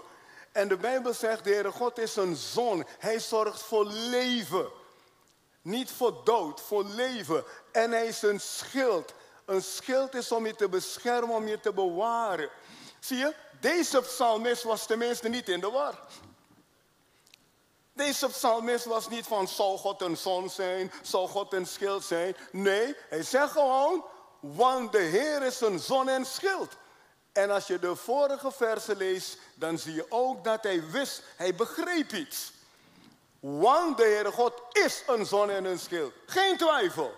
En 0.52 0.68
de 0.68 0.76
Bijbel 0.76 1.14
zegt, 1.14 1.44
de 1.44 1.50
Heere 1.50 1.70
God 1.70 1.98
is 1.98 2.16
een 2.16 2.36
zon. 2.36 2.86
Hij 2.98 3.20
zorgt 3.20 3.62
voor 3.62 3.86
leven. 3.86 4.68
Niet 5.62 5.90
voor 5.90 6.24
dood, 6.24 6.60
voor 6.60 6.84
leven. 6.84 7.44
En 7.72 7.90
hij 7.90 8.06
is 8.06 8.22
een 8.22 8.40
schild. 8.40 9.14
Een 9.44 9.62
schild 9.62 10.14
is 10.14 10.32
om 10.32 10.46
je 10.46 10.54
te 10.54 10.68
beschermen, 10.68 11.36
om 11.36 11.48
je 11.48 11.60
te 11.60 11.72
bewaren. 11.72 12.50
Zie 13.04 13.16
je, 13.16 13.34
deze 13.60 14.00
psalmist 14.00 14.62
was 14.62 14.86
tenminste 14.86 15.28
niet 15.28 15.48
in 15.48 15.60
de 15.60 15.70
war. 15.70 15.98
Deze 17.92 18.28
psalmist 18.28 18.84
was 18.84 19.08
niet 19.08 19.26
van, 19.26 19.48
zal 19.48 19.78
God 19.78 20.00
een 20.00 20.16
zon 20.16 20.50
zijn, 20.50 20.92
zal 21.02 21.28
God 21.28 21.52
een 21.52 21.66
schild 21.66 22.04
zijn. 22.04 22.36
Nee, 22.52 22.94
hij 23.08 23.22
zegt 23.22 23.52
gewoon, 23.52 24.04
want 24.40 24.92
de 24.92 24.98
Heer 24.98 25.42
is 25.42 25.60
een 25.60 25.78
zon 25.78 26.08
en 26.08 26.26
schild. 26.26 26.76
En 27.32 27.50
als 27.50 27.66
je 27.66 27.78
de 27.78 27.96
vorige 27.96 28.52
versen 28.52 28.96
leest, 28.96 29.38
dan 29.54 29.78
zie 29.78 29.94
je 29.94 30.06
ook 30.08 30.44
dat 30.44 30.62
hij 30.62 30.90
wist, 30.90 31.22
hij 31.36 31.54
begreep 31.54 32.12
iets. 32.12 32.52
Want 33.40 33.96
de 33.96 34.02
Heere 34.02 34.32
God 34.32 34.62
is 34.72 35.02
een 35.06 35.26
zon 35.26 35.50
en 35.50 35.64
een 35.64 35.78
schild. 35.78 36.12
Geen 36.26 36.56
twijfel. 36.56 37.14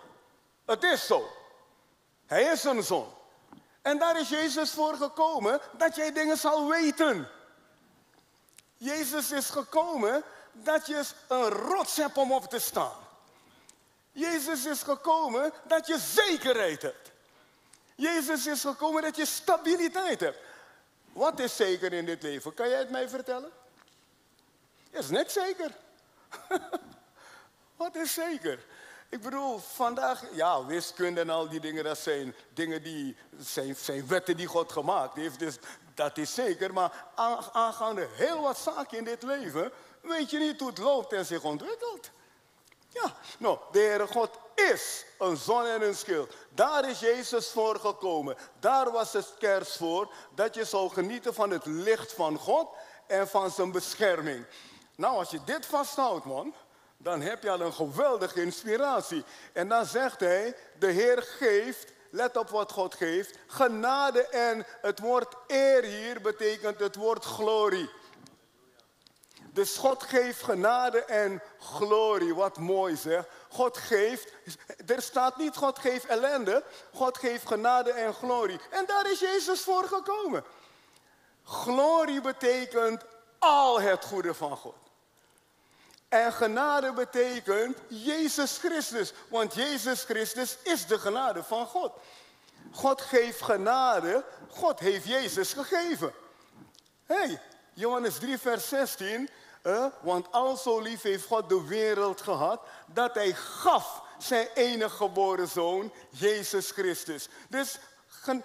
Het 0.64 0.82
is 0.82 1.06
zo. 1.06 1.28
Hij 2.26 2.42
is 2.42 2.64
een 2.64 2.82
zon. 2.82 3.06
En 3.84 3.98
daar 3.98 4.20
is 4.20 4.28
Jezus 4.28 4.70
voor 4.70 4.94
gekomen, 4.94 5.60
dat 5.72 5.94
jij 5.96 6.12
dingen 6.12 6.36
zal 6.36 6.68
weten. 6.68 7.28
Jezus 8.76 9.30
is 9.30 9.50
gekomen 9.50 10.22
dat 10.52 10.86
je 10.86 11.04
een 11.28 11.48
rots 11.48 11.96
hebt 11.96 12.16
om 12.16 12.32
op 12.32 12.44
te 12.44 12.58
staan. 12.58 12.96
Jezus 14.12 14.64
is 14.64 14.82
gekomen 14.82 15.52
dat 15.64 15.86
je 15.86 15.98
zekerheid 15.98 16.82
hebt. 16.82 17.10
Jezus 17.94 18.46
is 18.46 18.60
gekomen 18.60 19.02
dat 19.02 19.16
je 19.16 19.26
stabiliteit 19.26 20.20
hebt. 20.20 20.38
Wat 21.12 21.38
is 21.38 21.56
zeker 21.56 21.92
in 21.92 22.06
dit 22.06 22.22
leven? 22.22 22.54
Kan 22.54 22.68
jij 22.68 22.78
het 22.78 22.90
mij 22.90 23.08
vertellen? 23.08 23.50
Is 24.90 25.08
net 25.08 25.32
zeker. 25.32 25.70
Wat 27.76 27.96
is 27.96 28.14
zeker? 28.14 28.64
Ik 29.14 29.23
bedoel, 29.23 29.59
vandaag, 29.59 30.23
ja, 30.33 30.64
wiskunde 30.64 31.21
en 31.21 31.30
al 31.30 31.49
die 31.49 31.61
dingen, 31.61 31.85
dat 31.85 31.99
zijn 31.99 32.35
dingen 32.54 32.83
die, 32.83 33.16
zijn, 33.38 33.76
zijn 33.76 34.06
wetten 34.06 34.37
die 34.37 34.47
God 34.47 34.73
gemaakt 34.73 35.16
heeft. 35.16 35.38
Dus 35.38 35.56
dat 35.94 36.18
is 36.18 36.35
zeker. 36.35 36.73
Maar 36.73 37.04
aangaande 37.52 38.09
heel 38.12 38.40
wat 38.40 38.59
zaken 38.59 38.99
in 38.99 39.04
dit 39.04 39.23
leven, 39.23 39.73
weet 40.00 40.30
je 40.30 40.38
niet 40.38 40.61
hoe 40.61 40.68
het 40.68 40.78
loopt 40.78 41.12
en 41.12 41.26
zich 41.26 41.42
ontwikkelt. 41.42 42.11
Ja, 42.88 43.16
nou, 43.38 43.59
de 43.73 43.78
Heere 43.78 44.06
God 44.06 44.30
is 44.54 45.04
een 45.18 45.37
zon 45.37 45.66
en 45.66 45.83
een 45.83 45.97
schild. 45.97 46.35
Daar 46.49 46.88
is 46.88 47.00
Jezus 47.00 47.49
voor 47.49 47.76
gekomen. 47.80 48.37
Daar 48.61 48.90
was 48.90 49.12
het 49.12 49.35
kerst 49.38 49.76
voor, 49.76 50.12
dat 50.35 50.54
je 50.54 50.64
zou 50.64 50.90
genieten 50.90 51.35
van 51.35 51.50
het 51.50 51.66
licht 51.66 52.12
van 52.12 52.38
God 52.38 52.68
en 53.06 53.28
van 53.28 53.50
zijn 53.50 53.73
bescherming. 53.73 54.47
Nou, 54.97 55.16
als 55.16 55.30
je 55.30 55.44
dit 55.44 55.66
vasthoudt, 55.66 56.25
man, 56.25 56.54
dan 56.96 57.20
heb 57.20 57.42
je 57.42 57.50
al 57.50 57.60
een 57.60 57.72
geweldige 57.72 58.42
inspiratie. 58.42 59.24
En 59.52 59.68
dan 59.68 59.86
zegt 59.86 60.20
hij, 60.20 60.56
de 60.78 60.90
Heer 60.90 61.22
geeft, 61.22 61.92
let 62.10 62.36
op 62.36 62.48
wat 62.48 62.72
God 62.72 62.94
geeft, 62.94 63.38
genade 63.46 64.28
en 64.28 64.66
het 64.80 64.98
woord 64.98 65.34
eer 65.46 65.82
hier 65.82 66.20
betekent 66.20 66.78
het 66.78 66.96
woord 66.96 67.24
glorie. 67.24 67.90
Dus 69.54 69.76
God 69.76 70.02
geeft 70.02 70.42
genade 70.42 71.04
en 71.04 71.42
glorie. 71.58 72.34
Wat 72.34 72.58
mooi 72.58 72.96
zeg. 72.96 73.24
God 73.48 73.78
geeft, 73.78 74.32
er 74.86 75.02
staat 75.02 75.36
niet 75.36 75.56
God 75.56 75.78
geeft 75.78 76.06
ellende. 76.06 76.64
God 76.94 77.18
geeft 77.18 77.46
genade 77.46 77.90
en 77.92 78.14
glorie. 78.14 78.60
En 78.70 78.86
daar 78.86 79.10
is 79.10 79.20
Jezus 79.20 79.60
voor 79.60 79.84
gekomen. 79.84 80.44
Glorie 81.44 82.20
betekent 82.20 83.02
al 83.38 83.80
het 83.80 84.04
goede 84.04 84.34
van 84.34 84.56
God. 84.56 84.83
En 86.14 86.33
genade 86.33 86.92
betekent 86.92 87.78
Jezus 87.88 88.59
Christus. 88.59 89.12
Want 89.28 89.54
Jezus 89.54 90.02
Christus 90.02 90.56
is 90.62 90.87
de 90.87 90.99
genade 90.99 91.42
van 91.42 91.66
God. 91.66 91.92
God 92.73 93.00
geeft 93.00 93.42
genade. 93.42 94.25
God 94.49 94.78
heeft 94.78 95.06
Jezus 95.06 95.52
gegeven. 95.52 96.12
hey, 97.06 97.40
Johannes 97.73 98.18
3, 98.18 98.38
vers 98.38 98.68
16. 98.68 99.28
Uh, 99.62 99.87
want 100.00 100.33
al 100.33 100.56
zo 100.56 100.80
lief 100.80 101.02
heeft 101.02 101.26
God 101.26 101.49
de 101.49 101.66
wereld 101.66 102.21
gehad, 102.21 102.61
dat 102.87 103.14
hij 103.14 103.33
gaf 103.33 104.02
zijn 104.18 104.49
enige 104.54 104.97
geboren 104.97 105.49
zoon, 105.49 105.92
Jezus 106.11 106.71
Christus. 106.71 107.28
Dus, 107.49 107.78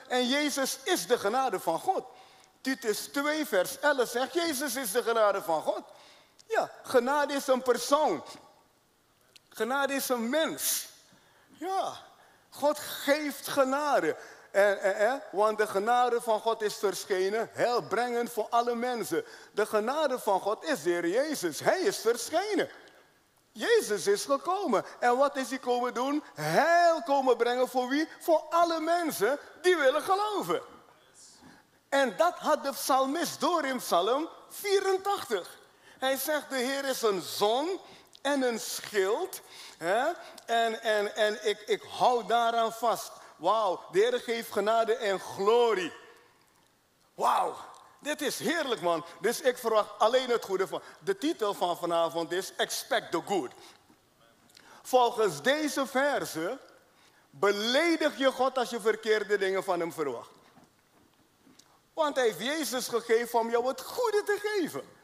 en 0.08 0.28
Jezus 0.28 0.80
is 0.84 1.08
de 1.08 1.20
genade 1.20 1.60
van 1.60 1.80
God. 1.80 2.04
Titus 2.62 3.00
2, 3.00 3.46
vers 3.46 3.80
11 3.80 4.10
zegt, 4.10 4.34
Jezus 4.34 4.76
is 4.76 4.92
de 4.92 5.04
genade 5.04 5.42
van 5.42 5.62
God. 5.62 5.84
Ja, 6.50 6.72
genade 6.84 7.34
is 7.34 7.48
een 7.48 7.62
persoon. 7.62 8.24
Genade 9.50 9.94
is 9.94 10.10
een 10.10 10.30
mens. 10.30 10.88
Ja, 11.48 11.94
God 12.50 12.80
geeft 12.80 13.48
genade. 13.48 14.16
En, 14.52 14.82
en, 14.82 15.22
want 15.32 15.58
de 15.58 15.68
genade 15.68 16.22
van 16.22 16.40
God 16.40 16.62
is 16.62 16.76
verschenen, 16.76 17.50
heilbrengend 17.54 18.32
voor 18.32 18.48
alle 18.50 18.76
mensen. 18.76 19.26
De 19.52 19.66
genade 19.66 20.20
van 20.20 20.40
God 20.40 20.64
is 20.64 20.84
de 20.84 20.90
Heer 20.90 21.08
Jezus. 21.08 21.60
Hij 21.60 21.80
is 21.80 21.98
verschenen. 21.98 22.70
Jezus 23.52 24.08
is 24.08 24.26
gekomen. 24.26 24.86
En 25.00 25.18
wat 25.18 25.36
is 25.36 25.50
hij 25.50 25.60
komen 25.60 25.94
doen? 25.94 26.24
Heil 26.34 27.02
komen 27.02 27.38
brengen 27.38 27.68
voor 27.68 27.88
wie? 27.88 28.08
Voor 28.20 28.44
alle 28.50 28.80
mensen 28.80 29.40
die 29.62 29.78
willen 29.78 30.02
geloven. 30.02 30.62
En 31.90 32.18
dat 32.18 32.34
had 32.34 32.64
de 32.64 32.72
psalmist 32.72 33.40
door 33.40 33.66
in 33.66 33.78
Psalm 33.78 34.30
84. 34.50 35.59
Hij 36.00 36.18
zegt, 36.18 36.50
de 36.50 36.56
Heer 36.56 36.86
is 36.86 37.02
een 37.02 37.22
zon 37.22 37.80
en 38.22 38.42
een 38.42 38.60
schild. 38.60 39.42
Hè? 39.78 40.12
En, 40.46 40.82
en, 40.82 41.16
en 41.16 41.48
ik, 41.48 41.60
ik 41.60 41.82
hou 41.82 42.28
daaraan 42.28 42.74
vast. 42.74 43.12
Wauw, 43.36 43.82
de 43.92 44.00
Heer 44.00 44.20
geeft 44.20 44.52
genade 44.52 44.96
en 44.96 45.20
glorie. 45.20 45.94
Wauw, 47.14 47.56
dit 48.00 48.22
is 48.22 48.40
heerlijk 48.40 48.82
man. 48.82 49.06
Dus 49.20 49.42
ik 49.42 49.58
verwacht 49.58 50.00
alleen 50.00 50.30
het 50.30 50.46
goede 50.46 50.68
van. 50.68 50.82
De 51.00 51.18
titel 51.18 51.54
van 51.54 51.78
vanavond 51.78 52.32
is 52.32 52.56
Expect 52.56 53.12
the 53.12 53.22
Good. 53.26 53.52
Volgens 54.82 55.42
deze 55.42 55.88
verse 55.88 56.58
beledig 57.30 58.18
je 58.18 58.32
God 58.32 58.58
als 58.58 58.70
je 58.70 58.82
verkeerde 58.82 59.38
dingen 59.38 59.64
van 59.64 59.80
hem 59.80 59.94
verwacht. 59.94 60.30
Want 61.94 62.16
hij 62.16 62.26
heeft 62.26 62.40
Jezus 62.40 62.88
gegeven 62.88 63.40
om 63.40 63.50
jou 63.50 63.68
het 63.68 63.82
goede 63.82 64.24
te 64.26 64.40
geven. 64.42 64.98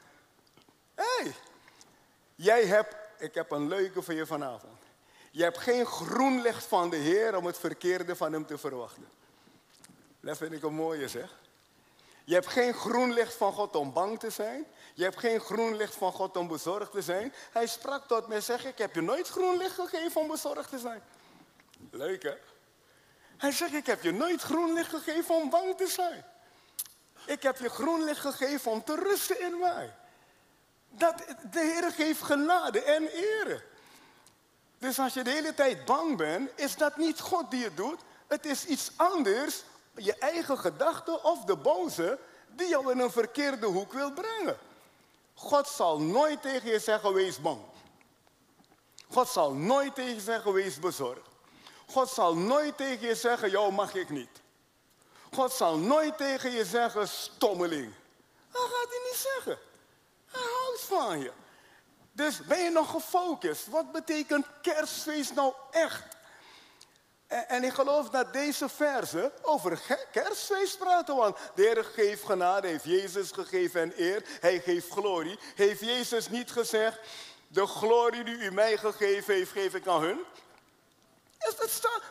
Hey, 0.96 1.36
jij 2.36 2.66
hebt, 2.66 2.96
ik 3.18 3.34
heb 3.34 3.52
een 3.52 3.68
leuke 3.68 4.02
voor 4.02 4.14
je 4.14 4.26
vanavond. 4.26 4.84
Je 5.32 5.44
hebt 5.44 5.58
geen 5.58 5.86
groen 5.86 6.42
licht 6.42 6.66
van 6.66 6.90
de 6.90 6.96
Heer 6.96 7.36
om 7.38 7.46
het 7.46 7.58
verkeerde 7.58 8.16
van 8.16 8.34
Hem 8.34 8.46
te 8.46 8.58
verwachten. 8.58 9.10
Dat 10.20 10.38
vind 10.38 10.52
ik 10.52 10.64
een 10.64 10.74
mooie 10.74 11.08
zeg. 11.08 11.38
Je 12.24 12.34
hebt 12.34 12.48
geen 12.48 12.74
groen 12.74 13.14
licht 13.14 13.34
van 13.34 13.54
God 13.54 13.76
om 13.76 13.94
bang 13.94 14.20
te 14.20 14.30
zijn. 14.30 14.66
Je 14.94 15.04
hebt 15.04 15.20
geen 15.20 15.40
groen 15.40 15.76
licht 15.76 15.96
van 15.96 16.12
God 16.12 16.38
om 16.38 16.48
bezorgd 16.48 16.92
te 16.92 17.02
zijn. 17.02 17.34
Hij 17.52 17.68
sprak 17.68 18.08
tot 18.08 18.28
mij, 18.28 18.42
zeg 18.42 18.66
ik 18.66 18.78
heb 18.78 18.96
je 18.96 19.02
nooit 19.02 19.28
groen 19.28 19.58
licht 19.58 19.74
gegeven 19.74 20.22
om 20.22 20.28
bezorgd 20.28 20.70
te 20.70 20.80
zijn. 20.80 21.04
Leuk 21.92 22.24
hè? 22.24 22.34
Hij 23.38 23.52
zegt, 23.52 23.74
ik 23.74 23.86
heb 23.86 24.04
je 24.04 24.12
nooit 24.12 24.42
groen 24.42 24.74
licht 24.74 24.90
gegeven 24.90 25.36
om 25.36 25.50
bang 25.50 25.78
te 25.78 25.88
zijn. 25.88 26.26
Ik 27.26 27.44
heb 27.44 27.58
je 27.58 27.70
groen 27.70 28.04
licht 28.04 28.20
gegeven 28.20 28.72
om 28.72 28.84
te 28.84 28.96
rusten 28.96 29.42
in 29.42 29.60
mij. 29.60 29.94
Dat, 30.98 31.16
de 31.52 31.60
Heer 31.60 31.92
geeft 31.92 32.22
genade 32.22 32.82
en 32.82 33.08
ere. 33.08 33.64
Dus 34.78 35.00
als 35.00 35.14
je 35.14 35.24
de 35.24 35.30
hele 35.30 35.54
tijd 35.54 35.86
bang 35.86 36.18
bent, 36.18 36.52
is 36.56 36.76
dat 36.76 36.98
niet 36.98 37.20
God 37.20 37.52
die 37.52 37.64
het 37.64 37.78
doet. 37.78 38.02
Het 38.28 38.46
is 38.46 38.66
iets 38.66 38.92
anders, 38.96 39.64
je 39.96 40.16
eigen 40.16 40.58
gedachte 40.58 41.24
of 41.24 41.44
de 41.44 41.56
boze, 41.56 42.20
die 42.48 42.68
jou 42.68 42.92
in 42.92 43.00
een 43.00 43.12
verkeerde 43.12 43.66
hoek 43.66 43.94
wil 43.94 44.12
brengen. 44.12 44.58
God 45.34 45.68
zal 45.68 46.00
nooit 46.00 46.42
tegen 46.42 46.70
je 46.70 46.80
zeggen, 46.80 47.14
wees 47.14 47.42
bang. 47.42 47.62
God 49.10 49.28
zal 49.28 49.54
nooit 49.54 49.96
tegen 49.96 50.14
je 50.14 50.20
zeggen, 50.20 50.54
wees 50.54 50.80
bezorgd. 50.80 51.30
God 51.90 52.10
zal 52.10 52.36
nooit 52.36 52.78
tegen 52.78 53.08
je 53.08 53.16
zeggen, 53.16 53.50
jou 53.50 53.72
mag 53.72 53.94
ik 53.94 54.10
niet. 54.10 54.30
God 55.32 55.52
zal 55.52 55.78
nooit 55.78 56.18
tegen 56.18 56.52
je 56.52 56.66
zeggen, 56.66 57.08
stommeling. 57.08 57.94
Dat 58.52 58.62
gaat 58.62 58.90
hij 58.90 59.00
niet 59.04 59.28
zeggen. 59.34 59.58
Hij 60.36 60.98
van 60.98 61.20
je. 61.20 61.32
Dus 62.12 62.46
ben 62.46 62.64
je 62.64 62.70
nog 62.70 62.92
gefocust? 62.92 63.68
Wat 63.68 63.92
betekent 63.92 64.46
kerstfeest 64.62 65.34
nou 65.34 65.54
echt? 65.72 66.04
En, 67.28 67.50
en 67.50 67.64
ik 67.64 67.74
geloof 67.74 68.10
dat 68.10 68.34
deze 68.34 68.70
verse 68.70 69.32
over 69.42 69.82
kerstfeest 70.12 70.78
praten, 70.78 71.16
want 71.16 71.38
de 71.56 71.62
Heer 71.62 71.84
geeft 71.84 72.24
genade, 72.24 72.68
heeft 72.68 72.84
Jezus 72.84 73.32
gegeven 73.32 73.82
en 73.82 73.94
eer, 73.98 74.24
hij 74.40 74.60
geeft 74.60 74.90
glorie. 74.90 75.40
Heeft 75.56 75.80
Jezus 75.80 76.30
niet 76.30 76.52
gezegd, 76.52 77.00
de 77.48 77.66
glorie 77.66 78.24
die 78.24 78.38
u 78.38 78.52
mij 78.52 78.78
gegeven 78.78 79.34
heeft, 79.34 79.52
geef 79.52 79.74
ik 79.74 79.88
aan 79.88 80.02
hun? 80.02 80.20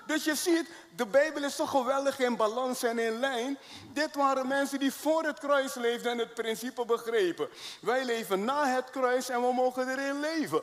Dus 0.06 0.24
je 0.24 0.34
ziet, 0.34 0.68
de 0.96 1.06
Bijbel 1.06 1.44
is 1.44 1.56
zo 1.56 1.66
geweldig 1.66 2.18
in 2.18 2.36
balans 2.36 2.82
en 2.82 2.98
in 2.98 3.20
lijn. 3.20 3.58
Dit 3.92 4.14
waren 4.14 4.46
mensen 4.46 4.78
die 4.78 4.92
voor 4.92 5.22
het 5.22 5.38
kruis 5.38 5.74
leefden 5.74 6.12
en 6.12 6.18
het 6.18 6.34
principe 6.34 6.84
begrepen. 6.84 7.48
Wij 7.80 8.04
leven 8.04 8.44
na 8.44 8.66
het 8.66 8.90
kruis 8.90 9.28
en 9.28 9.40
we 9.40 9.52
mogen 9.52 9.88
erin 9.88 10.20
leven. 10.20 10.62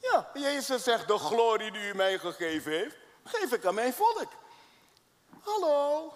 Ja, 0.00 0.30
Jezus 0.34 0.82
zegt, 0.82 1.08
de 1.08 1.18
glorie 1.18 1.72
die 1.72 1.88
u 1.88 1.94
mij 1.94 2.18
gegeven 2.18 2.72
heeft, 2.72 2.96
geef 3.24 3.52
ik 3.52 3.64
aan 3.64 3.74
mijn 3.74 3.94
volk. 3.94 4.28
Hallo, 5.40 6.12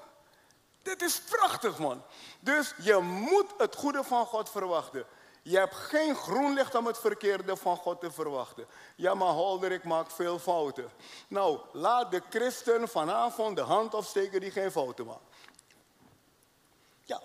dit 0.83 1.03
is 1.03 1.21
prachtig 1.21 1.79
man. 1.79 2.03
Dus 2.41 2.75
je 2.79 2.97
moet 2.99 3.51
het 3.59 3.77
goede 3.77 4.05
van 4.05 4.27
God 4.27 4.51
verwachten. 4.51 5.07
Je 5.43 5.59
hebt 5.59 5.75
geen 5.75 6.15
groen 6.15 6.55
licht 6.55 6.75
om 6.75 6.87
het 6.87 6.99
verkeerde 6.99 7.57
van 7.57 7.77
God 7.77 8.01
te 8.01 8.11
verwachten. 8.11 8.67
Ja, 8.97 9.15
maar 9.15 9.33
Holder, 9.33 9.73
ik 9.73 9.85
maak 9.85 10.11
veel 10.11 10.39
fouten. 10.39 10.91
Nou, 11.29 11.59
laat 11.73 12.11
de 12.11 12.23
christen 12.31 12.89
vanavond 12.89 13.57
de 13.57 13.63
hand 13.63 13.95
opsteken 13.95 14.41
die 14.41 14.51
geen 14.51 14.71
fouten 14.71 15.07
maakt. 15.07 15.21
Ja, 17.05 17.21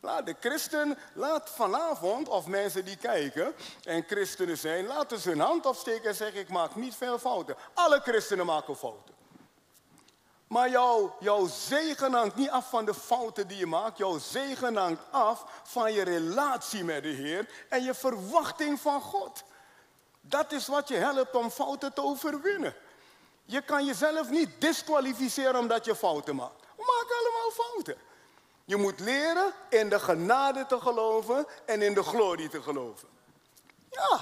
laat 0.00 0.26
de 0.26 0.36
christen, 0.40 0.98
laat 1.14 1.50
vanavond, 1.50 2.28
of 2.28 2.46
mensen 2.46 2.84
die 2.84 2.96
kijken 2.96 3.54
en 3.84 4.04
christenen 4.06 4.58
zijn, 4.58 4.86
laten 4.86 5.18
ze 5.18 5.28
hun 5.28 5.40
hand 5.40 5.66
opsteken 5.66 6.08
en 6.08 6.14
zeggen, 6.14 6.40
ik 6.40 6.48
maak 6.48 6.74
niet 6.74 6.94
veel 6.94 7.18
fouten. 7.18 7.56
Alle 7.74 8.00
christenen 8.00 8.46
maken 8.46 8.76
fouten. 8.76 9.19
Maar 10.50 10.70
jouw, 10.70 11.16
jouw 11.18 11.46
zegen 11.46 12.12
hangt 12.12 12.36
niet 12.36 12.50
af 12.50 12.68
van 12.68 12.84
de 12.84 12.94
fouten 12.94 13.48
die 13.48 13.56
je 13.56 13.66
maakt. 13.66 13.98
Jouw 13.98 14.18
zegen 14.18 14.76
hangt 14.76 15.02
af 15.10 15.44
van 15.62 15.92
je 15.92 16.02
relatie 16.02 16.84
met 16.84 17.02
de 17.02 17.08
Heer 17.08 17.48
en 17.68 17.82
je 17.82 17.94
verwachting 17.94 18.80
van 18.80 19.00
God. 19.00 19.44
Dat 20.20 20.52
is 20.52 20.66
wat 20.66 20.88
je 20.88 20.96
helpt 20.96 21.34
om 21.34 21.50
fouten 21.50 21.92
te 21.92 22.02
overwinnen. 22.02 22.74
Je 23.44 23.62
kan 23.62 23.84
jezelf 23.84 24.30
niet 24.30 24.60
disqualificeren 24.60 25.56
omdat 25.56 25.84
je 25.84 25.94
fouten 25.94 26.36
maakt. 26.36 26.60
We 26.76 26.84
maken 26.98 27.16
allemaal 27.16 27.50
fouten. 27.50 27.96
Je 28.64 28.76
moet 28.76 29.00
leren 29.00 29.52
in 29.68 29.88
de 29.88 30.00
genade 30.00 30.66
te 30.66 30.80
geloven 30.80 31.46
en 31.66 31.82
in 31.82 31.94
de 31.94 32.02
glorie 32.02 32.48
te 32.48 32.62
geloven. 32.62 33.08
Ja, 33.90 34.20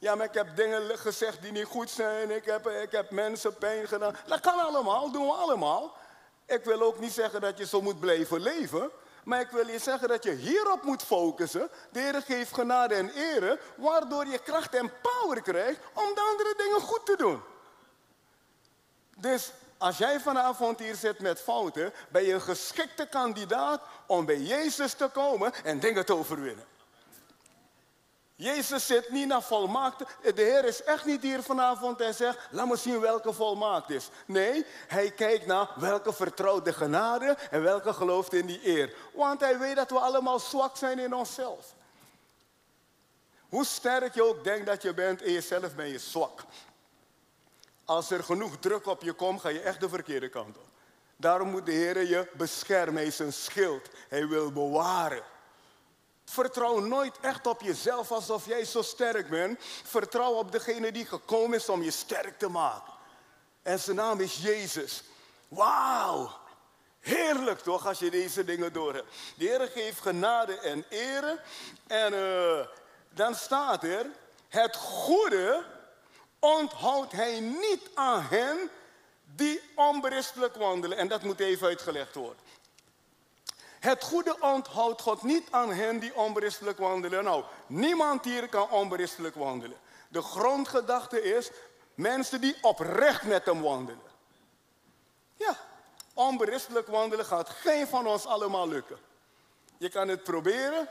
ja, 0.00 0.14
maar 0.14 0.26
ik 0.26 0.34
heb 0.34 0.56
dingen 0.56 0.98
gezegd 0.98 1.42
die 1.42 1.52
niet 1.52 1.64
goed 1.64 1.90
zijn. 1.90 2.30
Ik 2.30 2.44
heb, 2.44 2.68
ik 2.68 2.92
heb 2.92 3.10
mensen 3.10 3.54
pijn 3.54 3.88
gedaan. 3.88 4.16
Dat 4.26 4.40
kan 4.40 4.58
allemaal, 4.58 5.10
doen 5.10 5.26
we 5.26 5.32
allemaal. 5.32 5.96
Ik 6.46 6.64
wil 6.64 6.82
ook 6.82 6.98
niet 6.98 7.12
zeggen 7.12 7.40
dat 7.40 7.58
je 7.58 7.66
zo 7.66 7.82
moet 7.82 8.00
blijven 8.00 8.40
leven. 8.40 8.90
Maar 9.24 9.40
ik 9.40 9.50
wil 9.50 9.68
je 9.68 9.78
zeggen 9.78 10.08
dat 10.08 10.24
je 10.24 10.30
hierop 10.30 10.82
moet 10.82 11.02
focussen. 11.02 11.70
De 11.90 12.22
geeft 12.26 12.54
genade 12.54 12.94
en 12.94 13.10
ere, 13.10 13.58
waardoor 13.76 14.26
je 14.26 14.38
kracht 14.38 14.74
en 14.74 14.92
power 15.02 15.42
krijgt 15.42 15.80
om 15.92 16.14
de 16.14 16.20
andere 16.30 16.54
dingen 16.56 16.80
goed 16.80 17.06
te 17.06 17.16
doen. 17.16 17.42
Dus 19.16 19.52
als 19.78 19.98
jij 19.98 20.20
vanavond 20.20 20.78
hier 20.78 20.94
zit 20.94 21.18
met 21.18 21.40
fouten, 21.40 21.92
ben 22.08 22.24
je 22.24 22.32
een 22.32 22.40
geschikte 22.40 23.06
kandidaat 23.06 23.82
om 24.06 24.24
bij 24.24 24.40
Jezus 24.40 24.92
te 24.92 25.08
komen 25.08 25.52
en 25.64 25.80
dingen 25.80 26.06
te 26.06 26.14
overwinnen. 26.14 26.69
Jezus 28.40 28.86
zit 28.86 29.10
niet 29.10 29.26
naar 29.26 29.42
volmaakte. 29.42 30.06
De 30.22 30.42
Heer 30.42 30.64
is 30.64 30.82
echt 30.82 31.04
niet 31.04 31.22
hier 31.22 31.42
vanavond 31.42 32.00
en 32.00 32.14
zegt, 32.14 32.38
laat 32.50 32.66
me 32.66 32.76
zien 32.76 33.00
welke 33.00 33.32
volmaakt 33.32 33.90
is. 33.90 34.08
Nee, 34.26 34.66
hij 34.86 35.10
kijkt 35.10 35.46
naar 35.46 35.70
welke 35.76 36.12
vertrouwde 36.12 36.72
genade 36.72 37.36
en 37.50 37.62
welke 37.62 37.92
gelooft 37.92 38.32
in 38.32 38.46
die 38.46 38.68
eer. 38.68 38.94
Want 39.14 39.40
hij 39.40 39.58
weet 39.58 39.76
dat 39.76 39.90
we 39.90 39.98
allemaal 39.98 40.38
zwak 40.38 40.76
zijn 40.76 40.98
in 40.98 41.14
onszelf. 41.14 41.74
Hoe 43.48 43.64
sterk 43.64 44.14
je 44.14 44.24
ook 44.24 44.44
denkt 44.44 44.66
dat 44.66 44.82
je 44.82 44.94
bent, 44.94 45.22
in 45.22 45.32
jezelf 45.32 45.74
ben 45.74 45.88
je 45.88 45.98
zwak. 45.98 46.44
Als 47.84 48.10
er 48.10 48.24
genoeg 48.24 48.58
druk 48.58 48.86
op 48.86 49.02
je 49.02 49.12
komt, 49.12 49.40
ga 49.40 49.48
je 49.48 49.60
echt 49.60 49.80
de 49.80 49.88
verkeerde 49.88 50.28
kant 50.28 50.56
op. 50.56 50.66
Daarom 51.16 51.50
moet 51.50 51.66
de 51.66 51.72
Heer 51.72 52.06
je 52.06 52.28
beschermen. 52.32 52.94
Hij 52.94 53.06
is 53.06 53.18
een 53.18 53.32
schild. 53.32 53.88
Hij 54.08 54.28
wil 54.28 54.52
bewaren. 54.52 55.22
Vertrouw 56.30 56.78
nooit 56.78 57.20
echt 57.20 57.46
op 57.46 57.60
jezelf 57.60 58.12
alsof 58.12 58.46
jij 58.46 58.64
zo 58.64 58.82
sterk 58.82 59.28
bent. 59.30 59.58
Vertrouw 59.84 60.32
op 60.32 60.52
degene 60.52 60.92
die 60.92 61.06
gekomen 61.06 61.58
is 61.58 61.68
om 61.68 61.82
je 61.82 61.90
sterk 61.90 62.38
te 62.38 62.48
maken. 62.48 62.92
En 63.62 63.78
zijn 63.78 63.96
naam 63.96 64.20
is 64.20 64.36
Jezus. 64.42 65.02
Wauw! 65.48 66.30
Heerlijk 67.00 67.60
toch 67.60 67.86
als 67.86 67.98
je 67.98 68.10
deze 68.10 68.44
dingen 68.44 68.72
door 68.72 68.94
hebt. 68.94 69.12
De 69.36 69.44
Heer 69.44 69.70
geeft 69.74 70.00
genade 70.00 70.58
en 70.58 70.84
ere. 70.88 71.40
En 71.86 72.12
uh, 72.12 72.66
dan 73.08 73.34
staat 73.34 73.84
er, 73.84 74.06
het 74.48 74.76
goede 74.76 75.64
onthoudt 76.38 77.12
hij 77.12 77.40
niet 77.40 77.90
aan 77.94 78.22
hen 78.22 78.70
die 79.24 79.60
onberispelijk 79.74 80.56
wandelen. 80.56 80.98
En 80.98 81.08
dat 81.08 81.22
moet 81.22 81.40
even 81.40 81.66
uitgelegd 81.66 82.14
worden. 82.14 82.42
Het 83.80 84.04
goede 84.04 84.36
onthoudt 84.40 85.00
God 85.00 85.22
niet 85.22 85.48
aan 85.50 85.72
hen 85.72 85.98
die 85.98 86.14
onberispelijk 86.14 86.78
wandelen. 86.78 87.24
Nou, 87.24 87.44
niemand 87.66 88.24
hier 88.24 88.48
kan 88.48 88.70
onberispelijk 88.70 89.34
wandelen. 89.34 89.76
De 90.08 90.22
grondgedachte 90.22 91.22
is 91.22 91.50
mensen 91.94 92.40
die 92.40 92.56
oprecht 92.60 93.22
met 93.22 93.44
hem 93.44 93.62
wandelen. 93.62 94.10
Ja, 95.36 95.56
onberispelijk 96.14 96.86
wandelen 96.86 97.24
gaat 97.24 97.48
geen 97.48 97.86
van 97.86 98.06
ons 98.06 98.26
allemaal 98.26 98.68
lukken. 98.68 98.98
Je 99.78 99.88
kan 99.88 100.08
het 100.08 100.22
proberen, 100.22 100.88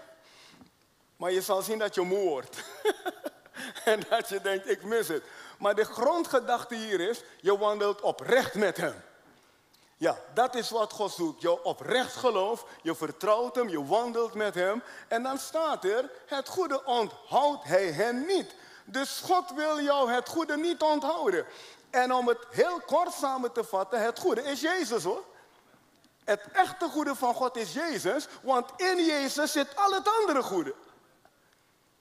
maar 1.17 1.31
je 1.31 1.41
zal 1.41 1.61
zien 1.61 1.77
dat 1.77 1.95
je 1.95 2.01
moe 2.01 2.29
wordt. 2.29 2.63
en 3.85 4.03
dat 4.09 4.29
je 4.29 4.41
denkt, 4.41 4.69
ik 4.69 4.83
mis 4.83 5.07
het. 5.07 5.23
Maar 5.57 5.75
de 5.75 5.85
grondgedachte 5.85 6.75
hier 6.75 6.99
is, 6.99 7.23
je 7.41 7.57
wandelt 7.57 8.01
oprecht 8.01 8.53
met 8.53 8.77
hem. 8.77 9.03
Ja, 9.99 10.17
dat 10.33 10.55
is 10.55 10.69
wat 10.69 10.93
God 10.93 11.11
zoekt. 11.11 11.41
Je 11.41 11.63
oprecht 11.63 12.15
geloof, 12.15 12.65
je 12.81 12.95
vertrouwt 12.95 13.55
hem, 13.55 13.69
je 13.69 13.85
wandelt 13.85 14.33
met 14.33 14.55
hem. 14.55 14.83
En 15.07 15.23
dan 15.23 15.37
staat 15.37 15.83
er, 15.83 16.11
het 16.25 16.47
goede 16.47 16.85
onthoudt 16.85 17.63
hij 17.63 17.85
hen 17.91 18.25
niet. 18.25 18.55
Dus 18.85 19.21
God 19.25 19.51
wil 19.55 19.79
jou 19.79 20.11
het 20.11 20.29
goede 20.29 20.57
niet 20.57 20.81
onthouden. 20.81 21.45
En 21.89 22.13
om 22.13 22.27
het 22.27 22.37
heel 22.49 22.81
kort 22.85 23.13
samen 23.13 23.51
te 23.51 23.63
vatten, 23.63 24.01
het 24.01 24.19
goede 24.19 24.43
is 24.43 24.61
Jezus 24.61 25.03
hoor. 25.03 25.23
Het 26.23 26.41
echte 26.53 26.89
goede 26.89 27.15
van 27.15 27.33
God 27.33 27.57
is 27.57 27.73
Jezus, 27.73 28.27
want 28.41 28.71
in 28.75 29.05
Jezus 29.05 29.51
zit 29.51 29.75
al 29.75 29.91
het 29.93 30.09
andere 30.19 30.43
goede. 30.43 30.75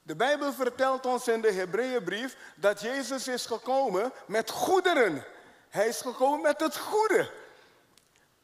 De 0.03 0.17
Bijbel 0.17 0.53
vertelt 0.53 1.07
ons 1.07 1.29
in 1.29 1.41
de 1.41 1.53
Hebreeënbrief 1.53 2.37
dat 2.55 2.81
Jezus 2.81 3.29
is 3.29 3.47
gekomen 3.47 4.13
met 4.27 4.51
goederen. 4.51 5.25
Hij 5.69 5.87
is 5.87 6.01
gekomen 6.01 6.41
met 6.41 6.61
het 6.61 6.77
goede. 6.77 7.47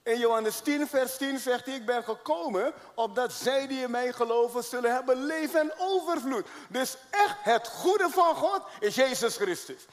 In 0.05 0.19
Johannes 0.19 0.61
10, 0.61 0.89
vers 0.89 1.17
10 1.17 1.39
zegt 1.39 1.67
hij, 1.67 1.75
ik 1.75 1.87
ben 1.87 2.05
gekomen 2.05 2.73
opdat 2.95 3.33
zij 3.33 3.67
die 3.67 3.83
in 3.83 3.91
mij 3.91 4.13
geloven 4.13 4.65
zullen 4.65 4.93
hebben 4.93 5.25
leven 5.25 5.61
en 5.61 5.73
overvloed. 5.79 6.47
Dus 6.69 6.97
echt 7.11 7.37
het 7.41 7.69
goede 7.69 8.11
van 8.11 8.37
God 8.37 8.63
is 8.81 8.95
Jezus 8.95 9.37
Christus. 9.37 9.87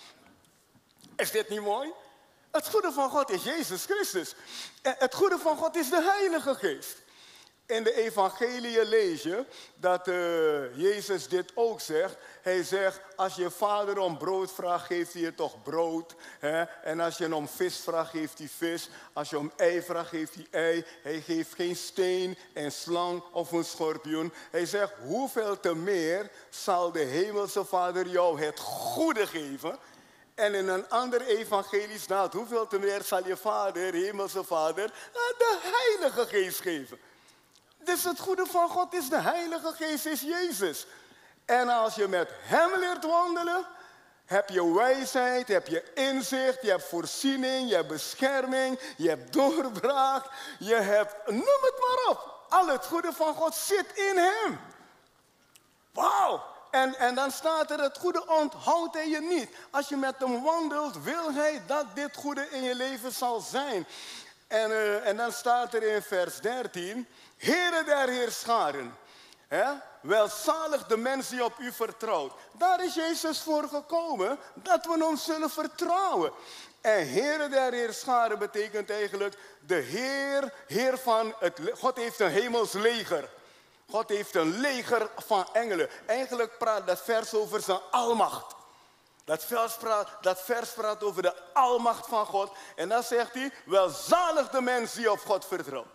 Is 1.15 1.32
dit 1.32 1.50
niet 1.50 1.62
mooi? 1.62 1.91
Het 2.52 2.67
goede 2.67 2.91
van 2.91 3.10
God 3.10 3.30
is 3.30 3.43
Jezus 3.43 3.86
Christus. 3.86 4.36
En 4.82 4.95
het 4.97 5.15
goede 5.15 5.38
van 5.38 5.58
God 5.58 5.76
is 5.76 5.89
de 5.89 6.02
Heilige 6.02 6.56
Geest. 6.56 6.97
In 7.65 7.84
de 7.84 7.93
evangelie 7.93 8.86
lees 8.86 9.24
je 9.24 9.45
dat 9.76 10.08
uh, 10.08 10.78
Jezus 10.78 11.28
dit 11.28 11.52
ook 11.54 11.82
zegt. 11.82 12.15
Hij 12.41 12.63
zegt, 12.63 12.99
als 13.15 13.36
je 13.36 13.51
vader 13.51 13.99
om 13.99 14.17
brood 14.17 14.51
vraagt, 14.51 14.86
geeft 14.86 15.13
hij 15.13 15.21
je 15.21 15.36
toch 15.36 15.62
brood. 15.63 16.15
Hè? 16.39 16.62
En 16.62 16.99
als 16.99 17.17
je 17.17 17.36
om 17.36 17.47
vis 17.47 17.77
vraagt, 17.77 18.10
geeft 18.10 18.38
hij 18.38 18.47
vis. 18.58 18.89
Als 19.13 19.30
je 19.30 19.38
om 19.38 19.51
ei 19.58 19.82
vraagt, 19.82 20.10
geeft 20.10 20.36
hij 20.36 20.47
ei. 20.51 20.86
Hij 21.04 21.21
geeft 21.21 21.54
geen 21.54 21.75
steen, 21.75 22.38
een 22.54 22.71
slang 22.71 23.23
of 23.32 23.51
een 23.51 23.65
schorpioen. 23.65 24.34
Hij 24.51 24.65
zegt, 24.65 24.93
hoeveel 25.06 25.60
te 25.60 25.75
meer 25.75 26.32
zal 26.49 26.91
de 26.91 26.99
hemelse 26.99 27.65
vader 27.65 28.08
jou 28.08 28.41
het 28.41 28.60
goede 28.60 29.27
geven... 29.27 29.80
En 30.36 30.54
in 30.54 30.67
een 30.67 30.89
ander 30.89 31.21
evangelie 31.21 31.99
staat, 31.99 32.34
hoeveel 32.34 32.67
te 32.67 32.80
meer 32.80 33.01
zal 33.04 33.27
je 33.27 33.38
vader, 33.38 33.93
hemelse 33.93 34.43
vader, 34.43 34.93
de 35.12 35.60
heilige 35.62 36.27
geest 36.27 36.62
geven. 36.62 36.99
Dus 37.84 38.04
het 38.04 38.19
goede 38.19 38.45
van 38.45 38.69
God 38.69 38.93
is 38.93 39.10
de 39.10 39.19
heilige 39.19 39.73
geest, 39.77 40.06
is 40.06 40.21
Jezus. 40.21 40.86
En 41.52 41.70
als 41.70 41.96
je 41.96 42.08
met 42.08 42.30
hem 42.42 42.80
leert 42.80 43.06
wandelen, 43.06 43.66
heb 44.26 44.50
je 44.50 44.74
wijsheid, 44.74 45.48
heb 45.48 45.68
je 45.68 45.94
inzicht, 45.94 46.62
je 46.62 46.70
hebt 46.70 46.88
voorziening, 46.88 47.70
je 47.70 47.76
hebt 47.76 47.88
bescherming, 47.88 48.80
je 48.98 49.10
hebt 49.10 49.34
doorbraak, 49.34 50.26
je 50.60 50.76
hebt, 50.76 51.28
noem 51.28 51.62
het 51.62 51.80
maar 51.80 52.10
op. 52.10 52.46
Al 52.50 52.68
het 52.68 52.86
goede 52.86 53.14
van 53.14 53.34
God 53.34 53.56
zit 53.56 53.86
in 53.94 54.18
hem. 54.18 54.60
Wauw, 55.94 56.44
en, 56.70 56.96
en 56.96 57.16
dan 57.16 57.32
staat 57.32 57.72
er, 57.72 57.80
het 57.80 57.98
goede 57.98 58.28
onthoudt 58.28 58.94
hij 58.94 59.10
je 59.10 59.22
niet. 59.22 59.50
Als 59.72 59.90
je 59.90 59.96
met 59.96 60.16
hem 60.18 60.44
wandelt, 60.44 61.04
wil 61.04 61.34
hij 61.34 61.62
dat 61.68 61.86
dit 61.94 62.16
goede 62.16 62.50
in 62.50 62.64
je 62.64 62.76
leven 62.76 63.12
zal 63.12 63.40
zijn. 63.40 63.88
En, 64.48 64.70
uh, 64.70 65.08
en 65.08 65.18
dan 65.18 65.32
staat 65.32 65.74
er 65.74 65.84
in 65.84 66.02
vers 66.02 66.40
13, 66.40 67.08
Heere 67.38 67.84
der 67.84 68.10
Heerscharen, 68.10 68.98
welzalig 70.02 70.86
de 70.88 70.98
mens 70.98 71.30
die 71.30 71.44
op 71.44 71.60
u 71.60 71.72
vertrouwt. 71.72 72.34
Daar 72.52 72.84
is 72.84 72.94
Jezus 72.94 73.42
voor 73.42 73.68
gekomen, 73.68 74.40
dat 74.54 74.86
we 74.86 75.06
hem 75.06 75.18
zullen 75.18 75.50
vertrouwen. 75.50 76.32
En 76.82 77.10
Heere 77.10 77.50
der 77.50 77.74
Heerscharen 77.74 78.40
betekent 78.40 78.90
eigenlijk 78.90 79.38
de 79.60 79.76
Heer, 79.76 80.54
Heer 80.68 80.98
van 80.98 81.36
het... 81.40 81.60
God 81.74 81.98
heeft 81.98 82.20
een 82.20 82.30
hemels 82.30 82.72
leger. 82.72 83.30
God 83.90 84.10
heeft 84.10 84.36
een 84.36 84.60
leger 84.60 85.10
van 85.18 85.46
engelen. 85.54 85.90
Eigenlijk 86.06 86.58
praat 86.58 86.88
dat 86.88 87.02
vers 87.02 87.34
over 87.34 87.62
zijn 87.62 87.80
almacht. 87.92 88.56
Dat 89.26 89.44
vers, 89.44 89.76
praat, 89.76 90.08
dat 90.22 90.42
vers 90.42 90.70
praat 90.70 91.04
over 91.04 91.22
de 91.22 91.34
almacht 91.54 92.08
van 92.08 92.26
God. 92.26 92.52
En 92.76 92.90
dan 92.90 93.04
zegt 93.04 93.34
hij, 93.34 93.52
welzalig 93.66 94.50
de 94.50 94.62
mens 94.62 94.94
die 94.94 95.12
op 95.12 95.20
God 95.20 95.46
vertrouwt. 95.46 95.88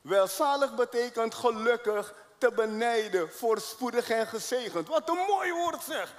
Welzalig 0.00 0.74
betekent 0.74 1.34
gelukkig, 1.34 2.14
te 2.38 2.52
benijden, 2.52 3.32
voorspoedig 3.32 4.10
en 4.10 4.26
gezegend. 4.26 4.88
Wat 4.88 5.08
een 5.08 5.24
mooi 5.28 5.52
woord 5.52 5.82
zeg. 5.82 6.14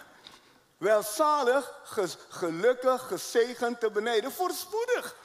Welzalig, 0.77 1.73
gelukkig, 2.29 3.07
gezegend, 3.07 3.79
te 3.79 3.91
benijden, 3.91 4.31
voorspoedig. 4.31 5.15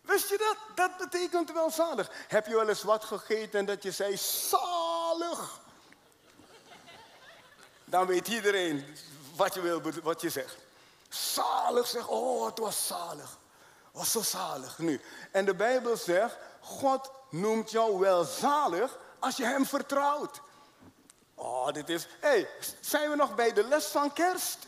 Wist 0.00 0.28
je 0.28 0.38
dat? 0.38 0.56
Dat 0.74 0.96
betekent 0.96 1.52
welzalig. 1.52 2.10
Heb 2.28 2.46
je 2.46 2.54
wel 2.54 2.68
eens 2.68 2.82
wat 2.82 3.04
gegeten 3.04 3.58
en 3.58 3.64
dat 3.64 3.82
je 3.82 3.90
zei, 3.90 4.16
zalig? 4.16 5.60
Dan 7.84 8.06
weet 8.06 8.28
iedereen 8.28 8.96
wat 9.36 9.54
je, 9.54 9.60
wil, 9.60 9.82
wat 10.02 10.20
je 10.20 10.30
zegt. 10.30 10.56
Zalig, 11.08 11.86
zeg, 11.86 12.08
oh, 12.08 12.46
het 12.46 12.58
was 12.58 12.86
zalig. 12.86 13.38
Was 13.92 14.12
zo 14.12 14.22
zalig 14.22 14.78
nu. 14.78 15.00
En 15.32 15.44
de 15.44 15.54
Bijbel 15.54 15.96
zegt, 15.96 16.36
God 16.60 17.10
noemt 17.30 17.70
jou 17.70 17.98
welzalig 17.98 18.98
als 19.18 19.36
je 19.36 19.44
hem 19.44 19.66
vertrouwt. 19.66 20.40
Oh, 21.34 21.72
dit 21.72 21.88
is... 21.88 22.06
hey, 22.20 22.48
zijn 22.80 23.10
we 23.10 23.16
nog 23.16 23.34
bij 23.34 23.52
de 23.52 23.64
les 23.64 23.86
van 23.86 24.12
kerst? 24.12 24.58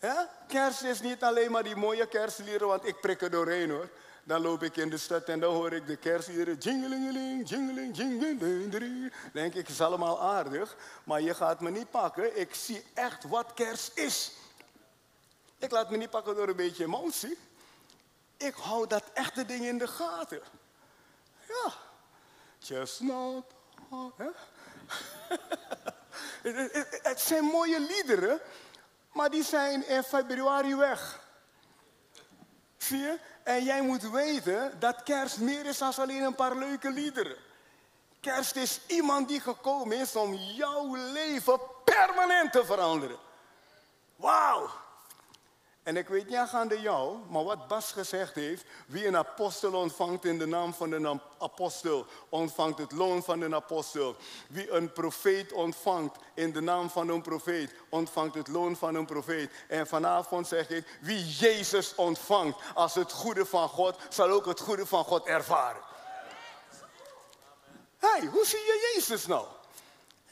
Ja? 0.00 0.30
Kerst 0.48 0.82
is 0.82 1.00
niet 1.00 1.22
alleen 1.22 1.50
maar 1.50 1.62
die 1.62 1.76
mooie 1.76 2.06
kerstlieren, 2.06 2.66
want 2.66 2.86
ik 2.86 3.00
prik 3.00 3.22
er 3.22 3.30
doorheen 3.30 3.70
hoor. 3.70 3.88
Dan 4.24 4.40
loop 4.40 4.62
ik 4.62 4.76
in 4.76 4.90
de 4.90 4.98
stad 4.98 5.24
en 5.24 5.40
dan 5.40 5.54
hoor 5.54 5.72
ik 5.72 5.86
de 5.86 5.96
kerstliederen. 5.96 6.56
Jingelingeling, 6.58 7.48
jingeling, 7.48 7.96
jingeling. 7.96 9.12
denk 9.32 9.54
ik, 9.54 9.68
is 9.68 9.80
allemaal 9.80 10.20
aardig. 10.20 10.76
Maar 11.04 11.20
je 11.20 11.34
gaat 11.34 11.60
me 11.60 11.70
niet 11.70 11.90
pakken. 11.90 12.40
Ik 12.40 12.54
zie 12.54 12.84
echt 12.94 13.28
wat 13.28 13.54
kerst 13.54 13.98
is. 13.98 14.32
Ik 15.58 15.70
laat 15.70 15.90
me 15.90 15.96
niet 15.96 16.10
pakken 16.10 16.34
door 16.34 16.48
een 16.48 16.56
beetje 16.56 16.84
emotie. 16.84 17.38
Ik 18.36 18.54
hou 18.54 18.86
dat 18.86 19.04
echte 19.14 19.44
ding 19.44 19.64
in 19.64 19.78
de 19.78 19.88
gaten. 19.88 20.42
Ja. 21.48 21.72
Chestnut. 22.60 23.44
Het 27.02 27.20
zijn 27.20 27.44
mooie 27.44 27.80
liederen, 27.80 28.40
maar 29.12 29.30
die 29.30 29.44
zijn 29.44 29.86
in 29.88 30.02
februari 30.02 30.76
weg. 30.76 31.20
Zie 32.76 32.98
je? 32.98 33.18
En 33.42 33.64
jij 33.64 33.82
moet 33.82 34.10
weten 34.10 34.80
dat 34.80 35.02
kerst 35.02 35.38
meer 35.38 35.66
is 35.66 35.78
dan 35.78 35.94
alleen 35.96 36.22
een 36.22 36.34
paar 36.34 36.56
leuke 36.56 36.90
liederen. 36.90 37.36
Kerst 38.20 38.56
is 38.56 38.80
iemand 38.86 39.28
die 39.28 39.40
gekomen 39.40 39.98
is 39.98 40.16
om 40.16 40.34
jouw 40.34 40.94
leven 40.94 41.60
permanent 41.84 42.52
te 42.52 42.64
veranderen. 42.64 43.18
Wauw! 44.16 44.70
En 45.82 45.96
ik 45.96 46.08
weet 46.08 46.28
niet 46.28 46.36
aangaande 46.36 46.80
jou, 46.80 47.18
maar 47.28 47.44
wat 47.44 47.68
Bas 47.68 47.92
gezegd 47.92 48.34
heeft, 48.34 48.64
wie 48.86 49.06
een 49.06 49.16
apostel 49.16 49.72
ontvangt 49.72 50.24
in 50.24 50.38
de 50.38 50.46
naam 50.46 50.74
van 50.74 50.92
een 50.92 51.20
apostel, 51.38 52.06
ontvangt 52.28 52.78
het 52.78 52.92
loon 52.92 53.22
van 53.22 53.40
een 53.40 53.54
apostel. 53.54 54.16
Wie 54.48 54.70
een 54.70 54.92
profeet 54.92 55.52
ontvangt 55.52 56.16
in 56.34 56.52
de 56.52 56.60
naam 56.60 56.90
van 56.90 57.08
een 57.08 57.22
profeet, 57.22 57.74
ontvangt 57.88 58.34
het 58.34 58.48
loon 58.48 58.76
van 58.76 58.94
een 58.94 59.06
profeet. 59.06 59.50
En 59.68 59.86
vanavond 59.86 60.48
zeg 60.48 60.68
ik, 60.68 60.98
wie 61.00 61.26
Jezus 61.26 61.94
ontvangt 61.94 62.58
als 62.74 62.94
het 62.94 63.12
goede 63.12 63.46
van 63.46 63.68
God, 63.68 63.96
zal 64.08 64.30
ook 64.30 64.46
het 64.46 64.60
goede 64.60 64.86
van 64.86 65.04
God 65.04 65.26
ervaren. 65.26 65.82
Hé, 67.98 68.08
hey, 68.08 68.26
hoe 68.26 68.46
zie 68.46 68.58
je 68.58 68.92
Jezus 68.94 69.26
nou? 69.26 69.46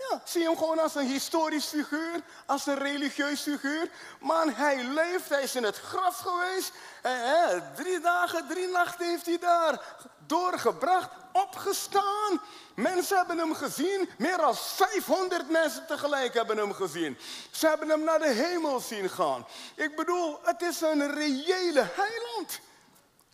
Ja, 0.08 0.20
zie 0.24 0.44
hem 0.44 0.56
gewoon 0.56 0.78
als 0.78 0.94
een 0.94 1.06
historisch 1.06 1.66
figuur, 1.66 2.20
als 2.46 2.66
een 2.66 2.78
religieus 2.78 3.40
figuur. 3.40 3.90
Man, 4.20 4.52
hij 4.52 4.84
leeft, 4.84 5.28
hij 5.28 5.42
is 5.42 5.56
in 5.56 5.62
het 5.62 5.76
graf 5.76 6.18
geweest. 6.18 6.72
En, 7.02 7.72
drie 7.76 8.00
dagen, 8.00 8.46
drie 8.48 8.68
nachten 8.68 9.08
heeft 9.08 9.26
hij 9.26 9.38
daar 9.38 9.80
doorgebracht, 10.26 11.10
opgestaan. 11.32 12.40
Mensen 12.74 13.16
hebben 13.16 13.38
hem 13.38 13.54
gezien, 13.54 14.08
meer 14.18 14.36
dan 14.36 14.56
500 14.56 15.50
mensen 15.50 15.86
tegelijk 15.86 16.34
hebben 16.34 16.56
hem 16.56 16.72
gezien. 16.72 17.18
Ze 17.50 17.66
hebben 17.66 17.88
hem 17.88 18.04
naar 18.04 18.18
de 18.18 18.32
hemel 18.32 18.80
zien 18.80 19.10
gaan. 19.10 19.46
Ik 19.74 19.96
bedoel, 19.96 20.38
het 20.42 20.62
is 20.62 20.80
een 20.80 21.14
reële 21.14 21.86
heiland. 21.94 22.60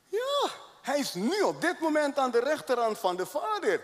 Ja, 0.08 0.50
hij 0.82 0.98
is 0.98 1.14
nu 1.14 1.40
op 1.40 1.60
dit 1.60 1.80
moment 1.80 2.18
aan 2.18 2.30
de 2.30 2.40
rechterhand 2.40 2.98
van 2.98 3.16
de 3.16 3.26
Vader. 3.26 3.82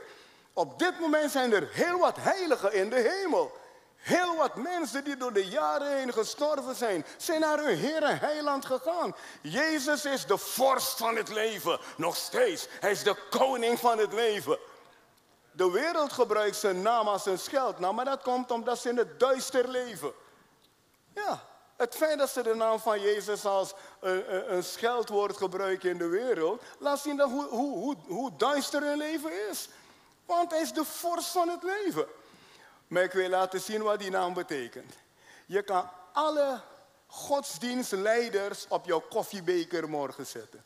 Op 0.52 0.78
dit 0.78 1.00
moment 1.00 1.30
zijn 1.30 1.52
er 1.52 1.68
heel 1.72 1.98
wat 1.98 2.16
heiligen 2.16 2.72
in 2.72 2.90
de 2.90 3.00
hemel. 3.20 3.60
Heel 3.96 4.36
wat 4.36 4.54
mensen 4.54 5.04
die 5.04 5.16
door 5.16 5.32
de 5.32 5.46
jaren 5.46 5.96
heen 5.96 6.12
gestorven 6.12 6.74
zijn, 6.74 7.06
zijn 7.16 7.40
naar 7.40 7.58
hun 7.58 7.76
Heer 7.76 8.02
en 8.02 8.18
Heiland 8.18 8.64
gegaan. 8.64 9.14
Jezus 9.42 10.04
is 10.04 10.26
de 10.26 10.38
vorst 10.38 10.96
van 10.96 11.16
het 11.16 11.28
leven, 11.28 11.78
nog 11.96 12.16
steeds. 12.16 12.66
Hij 12.80 12.90
is 12.90 13.02
de 13.02 13.16
koning 13.30 13.78
van 13.78 13.98
het 13.98 14.12
leven. 14.12 14.58
De 15.52 15.70
wereld 15.70 16.12
gebruikt 16.12 16.56
zijn 16.56 16.82
naam 16.82 17.08
als 17.08 17.26
een 17.26 17.38
scheldnaam, 17.38 17.94
maar 17.94 18.04
dat 18.04 18.22
komt 18.22 18.50
omdat 18.50 18.78
ze 18.78 18.88
in 18.88 18.96
het 18.96 19.20
duister 19.20 19.68
leven. 19.68 20.12
Ja, 21.14 21.46
het 21.76 21.94
feit 21.96 22.18
dat 22.18 22.30
ze 22.30 22.42
de 22.42 22.54
naam 22.54 22.78
van 22.78 23.00
Jezus 23.00 23.44
als 23.44 23.74
een, 24.00 24.54
een, 24.54 24.64
scheldwoord 24.64 25.36
gebruiken 25.36 25.90
in 25.90 25.98
de 25.98 26.08
wereld, 26.08 26.62
laat 26.78 27.00
zien 27.00 27.16
dat 27.16 27.30
hoe, 27.30 27.46
hoe, 27.48 27.78
hoe, 27.78 27.96
hoe 28.06 28.36
duister 28.36 28.82
hun 28.82 28.98
leven 28.98 29.48
is. 29.50 29.68
Want 30.26 30.50
hij 30.50 30.60
is 30.60 30.72
de 30.72 30.84
vorst 30.84 31.28
van 31.28 31.48
het 31.48 31.62
leven. 31.62 32.06
Maar 32.86 33.02
ik 33.02 33.12
wil 33.12 33.28
laten 33.28 33.60
zien 33.60 33.82
wat 33.82 33.98
die 33.98 34.10
naam 34.10 34.34
betekent. 34.34 34.94
Je 35.46 35.62
kan 35.62 35.90
alle 36.12 36.60
godsdienstleiders 37.06 38.66
op 38.68 38.86
jouw 38.86 39.00
koffiebeker 39.00 39.88
morgen 39.88 40.26
zetten. 40.26 40.64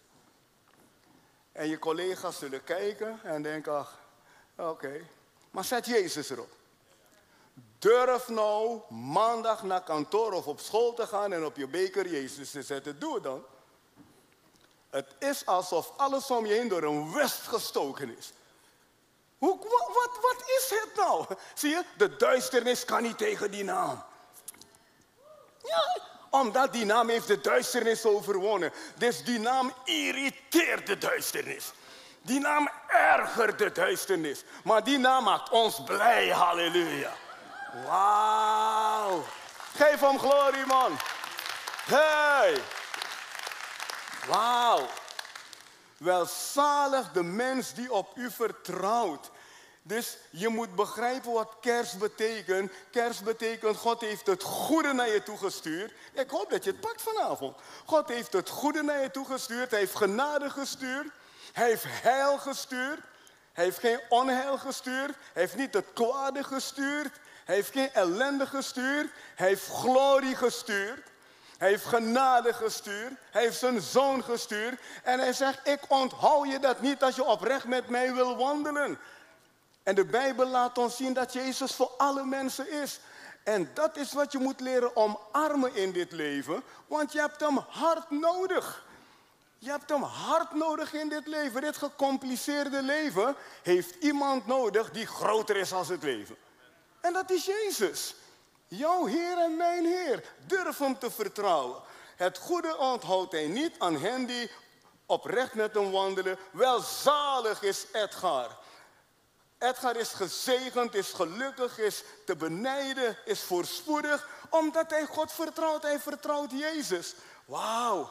En 1.52 1.68
je 1.68 1.78
collega's 1.78 2.38
zullen 2.38 2.64
kijken 2.64 3.20
en 3.22 3.42
denken, 3.42 3.78
ach, 3.78 3.98
oké. 4.56 5.00
Maar 5.50 5.64
zet 5.64 5.86
Jezus 5.86 6.30
erop. 6.30 6.50
Durf 7.78 8.28
nou 8.28 8.80
maandag 8.94 9.62
naar 9.62 9.82
kantoor 9.82 10.32
of 10.32 10.46
op 10.46 10.60
school 10.60 10.94
te 10.94 11.06
gaan 11.06 11.32
en 11.32 11.44
op 11.44 11.56
je 11.56 11.66
beker 11.66 12.08
Jezus 12.08 12.50
te 12.50 12.62
zetten. 12.62 12.98
Doe 12.98 13.14
het 13.14 13.22
dan. 13.22 13.44
Het 14.90 15.14
is 15.18 15.46
alsof 15.46 15.92
alles 15.96 16.30
om 16.30 16.46
je 16.46 16.52
heen 16.52 16.68
door 16.68 16.82
een 16.82 17.12
west 17.12 17.40
gestoken 17.40 18.16
is. 18.16 18.32
Hoe, 19.38 19.59
wat, 19.59 20.18
wat, 20.22 20.42
is 20.46 20.70
het 20.70 20.96
nou? 20.96 21.27
Zie 21.55 21.70
je, 21.70 21.85
de 21.96 22.16
duisternis 22.16 22.85
kan 22.85 23.03
niet 23.03 23.18
tegen 23.18 23.51
die 23.51 23.64
naam. 23.64 24.05
Ja, 25.62 26.01
Omdat 26.31 26.72
die 26.72 26.85
naam 26.85 27.09
heeft 27.09 27.27
de 27.27 27.40
duisternis 27.40 28.05
overwonnen. 28.05 28.72
Dus 28.94 29.25
die 29.25 29.38
naam 29.38 29.72
irriteert 29.85 30.87
de 30.87 30.99
duisternis. 30.99 31.72
Die 32.22 32.40
naam 32.40 32.68
ergert 32.88 33.59
de 33.59 33.72
duisternis. 33.72 34.44
Maar 34.64 34.85
die 34.85 34.99
naam 34.99 35.25
maakt 35.25 35.51
ons 35.51 35.85
blij. 35.85 36.29
Halleluja. 36.29 37.12
Wauw. 37.85 39.25
Geef 39.75 40.01
hem 40.01 40.18
glorie, 40.18 40.66
man. 40.66 40.99
Hey. 41.85 42.61
Wauw. 44.27 44.88
Welzalig 45.98 47.12
de 47.12 47.22
mens 47.22 47.74
die 47.74 47.92
op 47.92 48.16
u 48.16 48.30
vertrouwt. 48.30 49.30
Dus 49.82 50.16
je 50.30 50.48
moet 50.48 50.74
begrijpen 50.74 51.32
wat 51.32 51.56
kerst 51.61 51.98
betekent. 51.98 52.72
Kerst 52.90 53.24
betekent 53.24 53.76
God 53.76 54.00
heeft 54.00 54.26
het 54.26 54.42
goede 54.42 54.92
naar 54.92 55.09
je 55.09 55.22
toegestuurd. 55.22 55.92
Ik 56.12 56.30
hoop 56.30 56.50
dat 56.50 56.64
je 56.64 56.70
het 56.70 56.80
pakt 56.80 57.02
vanavond. 57.02 57.56
God 57.85 58.09
heeft 58.09 58.32
het 58.32 58.48
goede 58.48 58.82
naar 58.82 59.02
je 59.02 59.11
toegestuurd. 59.11 59.70
Hij 59.70 59.80
heeft 59.80 59.96
genade 59.96 60.50
gestuurd. 60.50 61.06
Hij 61.52 61.68
heeft 61.68 61.85
heil 61.87 62.38
gestuurd. 62.38 63.00
Hij 63.52 63.64
heeft 63.64 63.78
geen 63.78 64.00
onheil 64.09 64.59
gestuurd. 64.59 65.14
Hij 65.32 65.42
heeft 65.42 65.56
niet 65.56 65.74
het 65.74 65.87
kwade 65.94 66.44
gestuurd. 66.44 67.18
Hij 67.44 67.54
heeft 67.54 67.72
geen 67.72 67.92
ellende 67.92 68.46
gestuurd. 68.46 69.11
Hij 69.35 69.48
heeft 69.48 69.66
glorie 69.66 70.37
gestuurd. 70.37 71.02
Hij 71.58 71.68
heeft 71.68 71.84
genade 71.84 72.52
gestuurd. 72.52 73.12
Hij 73.30 73.42
heeft 73.42 73.58
zijn 73.58 73.80
zoon 73.80 74.24
gestuurd. 74.24 74.80
En 75.02 75.18
hij 75.18 75.32
zegt, 75.32 75.68
ik 75.68 75.80
onthoud 75.88 76.48
je 76.48 76.58
dat 76.58 76.80
niet 76.80 77.02
als 77.02 77.16
je 77.16 77.24
oprecht 77.24 77.64
met 77.64 77.88
mij 77.88 78.14
wil 78.14 78.36
wandelen. 78.36 78.98
En 79.82 79.94
de 79.94 80.04
Bijbel 80.04 80.46
laat 80.46 80.78
ons 80.78 80.96
zien 80.96 81.12
dat 81.12 81.32
Jezus 81.32 81.74
voor 81.74 81.90
alle 81.96 82.24
mensen 82.24 82.70
is. 82.70 83.00
En 83.44 83.70
dat 83.74 83.96
is 83.96 84.12
wat 84.12 84.32
je 84.32 84.38
moet 84.38 84.60
leren 84.60 84.96
omarmen 84.96 85.74
in 85.74 85.92
dit 85.92 86.12
leven. 86.12 86.62
Want 86.86 87.12
je 87.12 87.20
hebt 87.20 87.40
hem 87.40 87.58
hard 87.68 88.10
nodig. 88.10 88.84
Je 89.58 89.70
hebt 89.70 89.90
hem 89.90 90.02
hard 90.02 90.54
nodig 90.54 90.92
in 90.92 91.08
dit 91.08 91.26
leven. 91.26 91.60
Dit 91.60 91.76
gecompliceerde 91.76 92.82
leven 92.82 93.36
heeft 93.62 93.94
iemand 93.94 94.46
nodig 94.46 94.90
die 94.90 95.06
groter 95.06 95.56
is 95.56 95.72
als 95.72 95.88
het 95.88 96.02
leven. 96.02 96.36
En 97.00 97.12
dat 97.12 97.30
is 97.30 97.44
Jezus. 97.44 98.14
Jouw 98.68 99.05
Heer 99.05 99.38
en 99.38 99.57
mijn 99.57 99.85
Heer. 99.85 100.24
Durf 100.46 100.79
hem 100.79 100.98
te 100.98 101.11
vertrouwen. 101.11 101.81
Het 102.16 102.38
goede 102.38 102.76
onthoudt 102.76 103.33
hij 103.33 103.46
niet 103.46 103.79
aan 103.79 103.96
hen 103.96 104.26
die 104.26 104.50
oprecht 105.07 105.55
met 105.55 105.74
hem 105.74 105.90
wandelen. 105.90 106.38
Welzalig 106.50 107.62
is 107.62 107.87
Edgar. 107.92 108.59
Edgar 109.59 109.96
is 109.96 110.12
gezegend, 110.12 110.94
is 110.94 111.12
gelukkig, 111.12 111.79
is 111.79 112.02
te 112.26 112.37
benijden, 112.37 113.16
is 113.24 113.42
voorspoedig, 113.42 114.29
omdat 114.50 114.90
hij 114.90 115.07
God 115.07 115.33
vertrouwt. 115.33 115.83
Hij 115.83 115.98
vertrouwt 115.98 116.50
Jezus. 116.50 117.14
Wauw. 117.44 118.11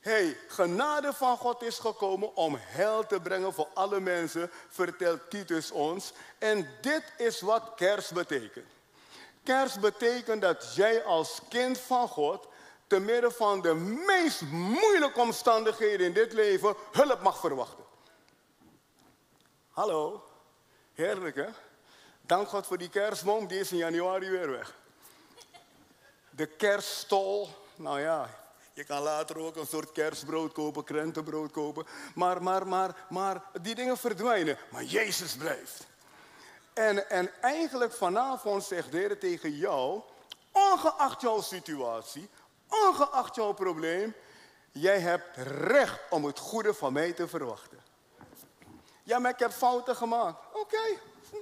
hey, 0.00 0.38
genade 0.48 1.12
van 1.12 1.36
God 1.36 1.62
is 1.62 1.78
gekomen 1.78 2.36
om 2.36 2.58
hel 2.60 3.06
te 3.06 3.20
brengen 3.20 3.52
voor 3.52 3.68
alle 3.74 4.00
mensen, 4.00 4.50
vertelt 4.68 5.30
Titus 5.30 5.70
ons. 5.70 6.12
En 6.38 6.70
dit 6.80 7.02
is 7.16 7.40
wat 7.40 7.72
kerst 7.76 8.12
betekent. 8.12 8.72
Kerst 9.44 9.80
betekent 9.80 10.42
dat 10.42 10.74
jij 10.74 11.04
als 11.04 11.40
kind 11.48 11.78
van 11.78 12.08
God, 12.08 12.48
te 12.86 12.98
midden 12.98 13.32
van 13.32 13.60
de 13.60 13.74
meest 14.06 14.40
moeilijke 14.50 15.20
omstandigheden 15.20 16.06
in 16.06 16.12
dit 16.12 16.32
leven, 16.32 16.74
hulp 16.92 17.22
mag 17.22 17.38
verwachten. 17.38 17.84
Hallo, 19.70 20.24
heerlijk 20.92 21.36
hè? 21.36 21.46
Dank 22.20 22.48
God 22.48 22.66
voor 22.66 22.78
die 22.78 22.88
kerstboom, 22.88 23.46
die 23.46 23.58
is 23.58 23.72
in 23.72 23.78
januari 23.78 24.30
weer 24.30 24.50
weg. 24.50 24.74
De 26.30 26.46
kerststol, 26.46 27.48
nou 27.76 28.00
ja, 28.00 28.44
je 28.72 28.84
kan 28.84 29.02
later 29.02 29.38
ook 29.38 29.56
een 29.56 29.66
soort 29.66 29.92
kerstbrood 29.92 30.52
kopen, 30.52 30.84
krentenbrood 30.84 31.50
kopen. 31.50 31.86
Maar, 32.14 32.42
maar, 32.42 32.66
maar, 32.66 33.06
maar 33.08 33.42
die 33.62 33.74
dingen 33.74 33.96
verdwijnen. 33.96 34.58
Maar 34.70 34.84
Jezus 34.84 35.36
blijft. 35.36 35.86
En, 36.74 37.10
en 37.10 37.30
eigenlijk 37.40 37.92
vanavond 37.92 38.64
zegt 38.64 38.92
de 38.92 39.18
tegen 39.18 39.50
jou, 39.50 40.00
ongeacht 40.52 41.20
jouw 41.20 41.40
situatie, 41.40 42.28
ongeacht 42.68 43.34
jouw 43.34 43.52
probleem, 43.52 44.14
jij 44.72 44.98
hebt 44.98 45.36
recht 45.36 46.00
om 46.10 46.24
het 46.24 46.38
goede 46.38 46.74
van 46.74 46.92
mij 46.92 47.12
te 47.12 47.28
verwachten. 47.28 47.82
Ja, 49.02 49.18
maar 49.18 49.30
ik 49.30 49.38
heb 49.38 49.52
fouten 49.52 49.96
gemaakt. 49.96 50.38
Oké, 50.52 50.82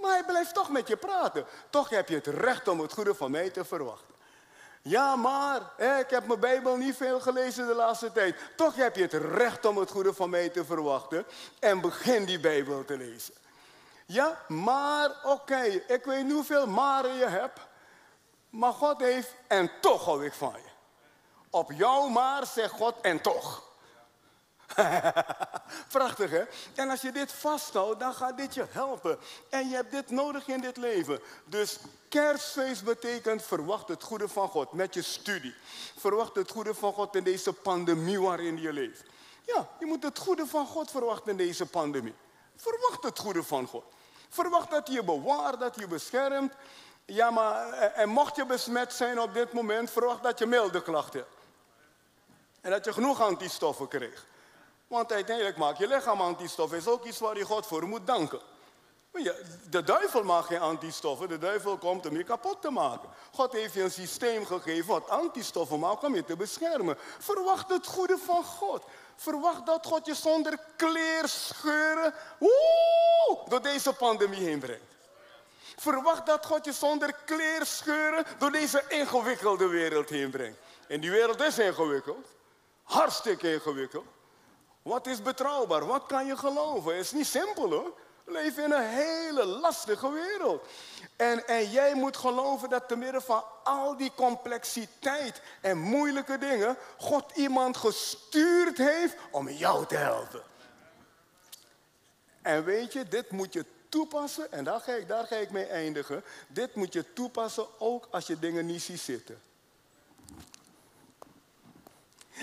maar 0.00 0.12
hij 0.12 0.24
blijft 0.24 0.54
toch 0.54 0.70
met 0.70 0.88
je 0.88 0.96
praten. 0.96 1.46
Toch 1.70 1.88
heb 1.88 2.08
je 2.08 2.14
het 2.14 2.26
recht 2.26 2.68
om 2.68 2.80
het 2.80 2.92
goede 2.92 3.14
van 3.14 3.30
mij 3.30 3.50
te 3.50 3.64
verwachten. 3.64 4.14
Ja, 4.82 5.16
maar 5.16 5.60
ik 5.98 6.10
heb 6.10 6.26
mijn 6.26 6.40
Bijbel 6.40 6.76
niet 6.76 6.96
veel 6.96 7.20
gelezen 7.20 7.66
de 7.66 7.74
laatste 7.74 8.12
tijd. 8.12 8.36
Toch 8.56 8.74
heb 8.74 8.96
je 8.96 9.02
het 9.02 9.12
recht 9.12 9.64
om 9.64 9.76
het 9.76 9.90
goede 9.90 10.14
van 10.14 10.30
mij 10.30 10.48
te 10.48 10.64
verwachten. 10.64 11.24
En 11.58 11.80
begin 11.80 12.24
die 12.24 12.40
Bijbel 12.40 12.84
te 12.84 12.96
lezen. 12.96 13.34
Ja, 14.12 14.38
maar 14.48 15.10
oké, 15.22 15.62
ik 15.88 16.04
weet 16.04 16.24
niet 16.24 16.32
hoeveel 16.32 16.66
maren 16.66 17.14
je 17.14 17.26
hebt. 17.26 17.60
Maar 18.50 18.72
God 18.72 19.00
heeft, 19.00 19.34
en 19.46 19.70
toch 19.80 20.04
hou 20.04 20.24
ik 20.24 20.32
van 20.32 20.52
je. 20.52 20.70
Op 21.50 21.72
jouw 21.72 22.06
maar 22.06 22.46
zegt 22.46 22.72
God, 22.72 22.94
en 23.00 23.20
toch. 23.20 23.62
Prachtig 25.88 26.30
hè? 26.30 26.44
En 26.74 26.90
als 26.90 27.00
je 27.00 27.12
dit 27.12 27.32
vasthoudt, 27.32 28.00
dan 28.00 28.14
gaat 28.14 28.36
dit 28.36 28.54
je 28.54 28.66
helpen. 28.70 29.18
En 29.50 29.68
je 29.68 29.74
hebt 29.74 29.90
dit 29.90 30.10
nodig 30.10 30.46
in 30.46 30.60
dit 30.60 30.76
leven. 30.76 31.20
Dus 31.44 31.78
kerstfeest 32.08 32.84
betekent 32.84 33.42
verwacht 33.42 33.88
het 33.88 34.02
goede 34.02 34.28
van 34.28 34.48
God 34.48 34.72
met 34.72 34.94
je 34.94 35.02
studie. 35.02 35.54
Verwacht 35.96 36.34
het 36.34 36.50
goede 36.50 36.74
van 36.74 36.92
God 36.92 37.16
in 37.16 37.24
deze 37.24 37.52
pandemie 37.52 38.20
waarin 38.20 38.60
je 38.60 38.72
leeft. 38.72 39.02
Ja, 39.46 39.68
je 39.78 39.86
moet 39.86 40.02
het 40.02 40.18
goede 40.18 40.46
van 40.46 40.66
God 40.66 40.90
verwachten 40.90 41.30
in 41.30 41.36
deze 41.36 41.66
pandemie. 41.66 42.14
Verwacht 42.56 43.02
het 43.02 43.18
goede 43.18 43.42
van 43.42 43.66
God. 43.66 43.84
Verwacht 44.32 44.70
dat 44.70 44.86
hij 44.86 44.96
je 44.96 45.04
bewaart, 45.04 45.60
dat 45.60 45.74
hij 45.74 45.84
je 45.84 45.90
beschermt. 45.90 46.52
Ja, 47.04 47.30
maar 47.30 47.72
eh, 47.72 48.02
en 48.02 48.08
mocht 48.08 48.36
je 48.36 48.46
besmet 48.46 48.92
zijn 48.92 49.20
op 49.20 49.34
dit 49.34 49.52
moment, 49.52 49.90
verwacht 49.90 50.22
dat 50.22 50.38
je 50.38 50.46
milde 50.46 50.82
klachten. 50.82 51.24
En 52.60 52.70
dat 52.70 52.84
je 52.84 52.92
genoeg 52.92 53.20
antistoffen 53.20 53.88
kreeg. 53.88 54.26
Want 54.86 55.12
uiteindelijk 55.12 55.56
maakt 55.56 55.78
je 55.78 55.86
lichaam 55.86 56.20
antistoffen. 56.20 56.78
is 56.78 56.86
ook 56.86 57.04
iets 57.04 57.18
waar 57.18 57.36
je 57.36 57.44
God 57.44 57.66
voor 57.66 57.86
moet 57.88 58.06
danken. 58.06 58.40
De 59.70 59.82
duivel 59.84 60.22
maakt 60.22 60.46
geen 60.46 60.60
antistoffen. 60.60 61.28
De 61.28 61.38
duivel 61.38 61.78
komt 61.78 62.06
om 62.06 62.16
je 62.16 62.24
kapot 62.24 62.62
te 62.62 62.70
maken. 62.70 63.08
God 63.32 63.52
heeft 63.52 63.74
je 63.74 63.82
een 63.82 63.90
systeem 63.90 64.46
gegeven 64.46 64.86
wat 64.86 65.08
antistoffen 65.08 65.78
maakt 65.78 66.04
om 66.04 66.14
je 66.14 66.24
te 66.24 66.36
beschermen. 66.36 66.98
Verwacht 67.18 67.68
het 67.68 67.86
goede 67.86 68.18
van 68.18 68.44
God. 68.44 68.84
Verwacht 69.16 69.66
dat 69.66 69.86
God 69.86 70.06
je 70.06 70.14
zonder 70.14 70.58
kleerscheuren 70.76 72.14
woe, 72.38 73.38
door 73.48 73.62
deze 73.62 73.92
pandemie 73.92 74.40
heen 74.40 74.58
brengt. 74.58 74.92
Verwacht 75.76 76.26
dat 76.26 76.46
God 76.46 76.64
je 76.64 76.72
zonder 76.72 77.14
kleerscheuren 77.24 78.24
door 78.38 78.52
deze 78.52 78.84
ingewikkelde 78.88 79.66
wereld 79.66 80.08
heen 80.08 80.30
brengt. 80.30 80.58
En 80.88 81.00
die 81.00 81.10
wereld 81.10 81.40
is 81.40 81.58
ingewikkeld. 81.58 82.26
Hartstikke 82.82 83.52
ingewikkeld. 83.52 84.06
Wat 84.82 85.06
is 85.06 85.22
betrouwbaar? 85.22 85.86
Wat 85.86 86.06
kan 86.06 86.26
je 86.26 86.36
geloven? 86.36 86.96
Het 86.96 87.04
is 87.04 87.12
niet 87.12 87.26
simpel 87.26 87.70
hoor. 87.70 87.92
We 88.24 88.32
leven 88.32 88.64
in 88.64 88.72
een 88.72 88.88
hele 88.88 89.44
lastige 89.44 90.12
wereld. 90.12 90.66
En, 91.16 91.46
en 91.46 91.70
jij 91.70 91.94
moet 91.94 92.16
geloven 92.16 92.70
dat 92.70 92.88
te 92.88 92.96
midden 92.96 93.22
van 93.22 93.44
al 93.64 93.96
die 93.96 94.12
complexiteit 94.14 95.40
en 95.60 95.78
moeilijke 95.78 96.38
dingen, 96.38 96.76
God 96.98 97.32
iemand 97.34 97.76
gestuurd 97.76 98.78
heeft 98.78 99.16
om 99.30 99.48
jou 99.48 99.86
te 99.86 99.96
helpen. 99.96 100.42
En 102.42 102.64
weet 102.64 102.92
je, 102.92 103.08
dit 103.08 103.30
moet 103.30 103.52
je 103.52 103.64
toepassen, 103.88 104.52
en 104.52 104.64
daar 104.64 104.80
ga 104.80 104.92
ik, 104.92 105.08
daar 105.08 105.26
ga 105.26 105.36
ik 105.36 105.50
mee 105.50 105.66
eindigen. 105.66 106.24
Dit 106.48 106.74
moet 106.74 106.92
je 106.92 107.12
toepassen 107.12 107.66
ook 107.80 108.08
als 108.10 108.26
je 108.26 108.38
dingen 108.38 108.66
niet 108.66 108.82
ziet 108.82 109.00
zitten. 109.00 109.40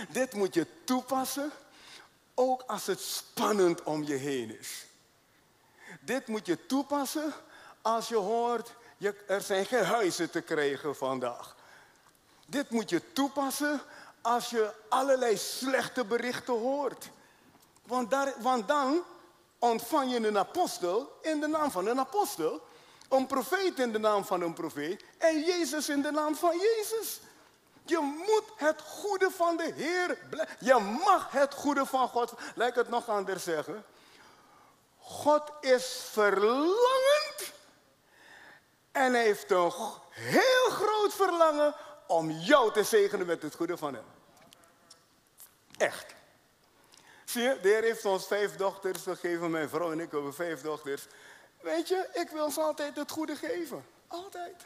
Dit 0.10 0.34
moet 0.34 0.54
je 0.54 0.68
toepassen 0.84 1.52
ook 2.34 2.62
als 2.62 2.86
het 2.86 3.00
spannend 3.00 3.84
om 3.84 4.04
je 4.04 4.16
heen 4.16 4.60
is. 4.60 4.86
Dit 6.00 6.28
moet 6.28 6.46
je 6.46 6.66
toepassen 6.66 7.34
als 7.82 8.08
je 8.08 8.16
hoort, 8.16 8.74
je, 8.98 9.16
er 9.28 9.42
zijn 9.42 9.66
geen 9.66 9.84
huizen 9.84 10.30
te 10.30 10.42
krijgen 10.42 10.96
vandaag. 10.96 11.56
Dit 12.46 12.70
moet 12.70 12.90
je 12.90 13.12
toepassen 13.14 13.82
als 14.22 14.50
je 14.50 14.74
allerlei 14.90 15.38
slechte 15.38 16.06
berichten 16.06 16.60
hoort. 16.60 17.10
Want, 17.86 18.12
daar, 18.12 18.34
want 18.38 18.68
dan 18.68 19.04
ontvang 19.60 20.12
je 20.12 20.28
een 20.28 20.38
apostel 20.38 21.18
in 21.22 21.40
de 21.40 21.48
naam 21.48 21.72
van 21.72 21.88
een 21.88 22.00
apostel, 22.00 22.62
een 23.10 23.28
profeet 23.28 23.80
in 23.80 23.92
de 23.92 24.00
naam 24.00 24.26
van 24.26 24.42
een 24.42 24.54
profeet 24.54 25.04
en 25.18 25.40
Jezus 25.40 25.90
in 25.90 26.02
de 26.02 26.12
naam 26.12 26.36
van 26.36 26.58
Jezus. 26.58 27.20
Je 27.86 28.00
moet 28.00 28.44
het 28.56 28.82
goede 28.82 29.32
van 29.32 29.58
de 29.58 29.72
Heer 29.76 30.18
Je 30.60 31.00
mag 31.06 31.32
het 31.32 31.54
goede 31.54 31.86
van 31.86 32.08
God. 32.08 32.34
Lijkt 32.56 32.76
het 32.76 32.90
nog 32.90 33.10
anders 33.10 33.44
zeggen. 33.44 33.84
God 35.10 35.52
is 35.62 36.02
verlangend. 36.12 37.54
En 38.92 39.14
heeft 39.14 39.52
een 39.52 39.72
heel 40.10 40.70
groot 40.70 41.14
verlangen 41.14 41.76
om 42.08 42.32
jou 42.32 42.74
te 42.74 42.84
zegenen 42.84 43.26
met 43.26 43.42
het 43.42 43.56
goede 43.56 43.78
van 43.78 43.94
hem. 43.94 44.04
Echt. 45.78 46.16
Zie 47.26 47.42
je, 47.42 47.60
de 47.62 47.68
Heer 47.68 47.82
heeft 47.82 48.06
ons 48.06 48.28
vijf 48.28 48.56
dochters 48.56 49.04
gegeven, 49.04 49.52
mijn 49.52 49.70
vrouw 49.70 49.92
en 49.92 50.00
ik 50.00 50.12
hebben 50.12 50.34
vijf 50.34 50.62
dochters. 50.62 51.08
Weet 51.62 51.88
je, 51.88 52.10
ik 52.14 52.30
wil 52.30 52.52
ze 52.52 52.62
altijd 52.62 52.96
het 52.96 53.12
goede 53.12 53.36
geven. 53.36 53.86
Altijd. 54.08 54.66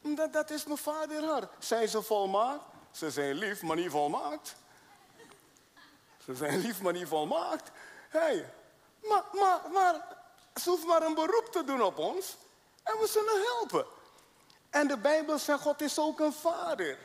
Dat, 0.00 0.32
dat 0.32 0.50
is 0.50 0.64
mijn 0.64 0.78
vader 0.78 1.24
hart. 1.24 1.64
Zijn 1.64 1.88
ze 1.88 2.02
volmaakt? 2.02 2.64
Ze 2.90 3.10
zijn 3.10 3.34
lief, 3.34 3.62
maar 3.62 3.76
niet 3.76 3.90
volmaakt. 3.90 4.56
Ze 6.24 6.34
zijn 6.34 6.58
lief, 6.60 6.80
maar 6.80 6.92
niet 6.92 7.08
volmaakt. 7.08 7.70
Hey, 8.08 8.52
maar, 9.08 9.24
maar, 9.32 9.60
maar 9.72 10.16
ze 10.60 10.70
hoeft 10.70 10.86
maar 10.86 11.02
een 11.02 11.14
beroep 11.14 11.48
te 11.52 11.64
doen 11.64 11.82
op 11.82 11.98
ons. 11.98 12.36
En 12.82 12.98
we 12.98 13.06
zullen 13.06 13.42
helpen. 13.42 13.86
En 14.70 14.88
de 14.88 14.98
Bijbel 14.98 15.38
zegt, 15.38 15.60
God 15.60 15.80
is 15.80 15.98
ook 15.98 16.20
een 16.20 16.32
vader. 16.32 16.98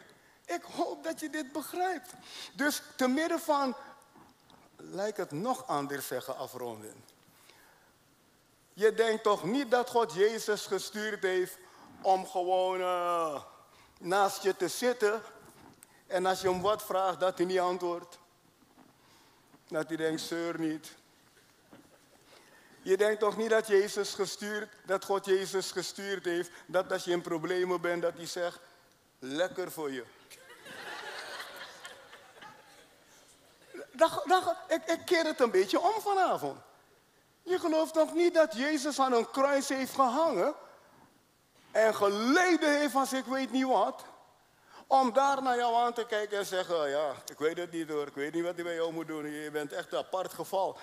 Ik 0.46 0.64
hoop 0.76 1.04
dat 1.04 1.20
je 1.20 1.30
dit 1.30 1.52
begrijpt. 1.52 2.10
Dus 2.54 2.82
te 2.96 3.08
midden 3.08 3.40
van, 3.40 3.76
lijkt 4.76 5.18
het 5.18 5.32
nog 5.32 5.68
anders 5.68 6.08
zeggen, 6.08 6.38
afronden. 6.38 7.04
Je 8.74 8.94
denkt 8.94 9.24
toch 9.24 9.44
niet 9.44 9.72
dat 9.72 9.90
God 9.90 10.14
Jezus 10.14 10.66
gestuurd 10.66 11.24
heeft 11.24 11.58
om 12.02 12.28
gewoon 12.28 12.80
uh, 12.80 13.44
naast 14.00 14.44
je 14.44 14.56
te 14.56 14.68
zitten 14.68 15.22
en 16.08 16.26
als 16.26 16.42
je 16.42 16.50
hem 16.50 16.62
wat 16.62 16.84
vraagt 16.84 17.20
dat 17.20 17.38
hij 17.38 17.48
niet 17.48 17.60
antwoordt. 17.60 18.20
Dat 19.68 19.88
hij 19.88 19.98
denkt, 19.98 20.22
zeur 20.22 20.60
niet. 20.60 20.96
Je 22.90 22.98
denkt 22.98 23.20
toch 23.20 23.38
niet 23.38 23.50
dat 23.50 23.68
Jezus 23.68 24.14
gestuurd, 24.14 24.70
dat 24.86 25.06
God 25.06 25.26
Jezus 25.26 25.72
gestuurd 25.72 26.26
heeft, 26.26 26.52
dat 26.66 26.92
als 26.92 27.04
je 27.04 27.12
in 27.12 27.22
problemen 27.22 27.82
bent, 27.82 28.02
dat 28.02 28.14
hij 28.16 28.26
zegt, 28.26 28.60
lekker 29.20 29.72
voor 29.72 29.92
je. 29.92 30.04
dag, 33.92 34.24
dag, 34.24 34.56
ik, 34.68 35.02
keer 35.06 35.26
het 35.26 35.40
een 35.40 35.52
beetje 35.52 35.80
om 35.80 36.02
vanavond. 36.02 36.60
Je 37.44 37.60
gelooft 37.60 37.94
toch 37.94 38.14
niet 38.14 38.34
dat 38.34 38.56
Jezus 38.56 39.00
aan 39.00 39.14
een 39.14 39.32
kruis 39.32 39.70
heeft 39.70 39.94
gehangen 39.94 40.54
en 41.72 41.96
geleden 41.96 42.80
heeft 42.80 42.96
als 42.96 43.14
ik 43.14 43.26
weet 43.26 43.52
niet 43.52 43.68
wat, 43.68 44.04
om 44.88 45.14
daar 45.14 45.42
naar 45.42 45.58
jou 45.58 45.76
aan 45.76 45.94
te 45.94 46.06
kijken 46.06 46.38
en 46.38 46.46
zeggen, 46.46 46.90
ja, 46.90 47.14
ik 47.26 47.38
weet 47.38 47.58
het 47.58 47.72
niet 47.72 47.90
hoor, 47.90 48.08
ik 48.08 48.16
weet 48.16 48.34
niet 48.34 48.44
wat 48.44 48.56
hij 48.56 48.64
bij 48.64 48.76
jou 48.76 48.94
moet 48.94 49.08
doen, 49.08 49.32
je 49.32 49.52
bent 49.52 49.74
echt 49.74 49.92
een 49.92 49.98
apart 49.98 50.34
geval. 50.34 50.78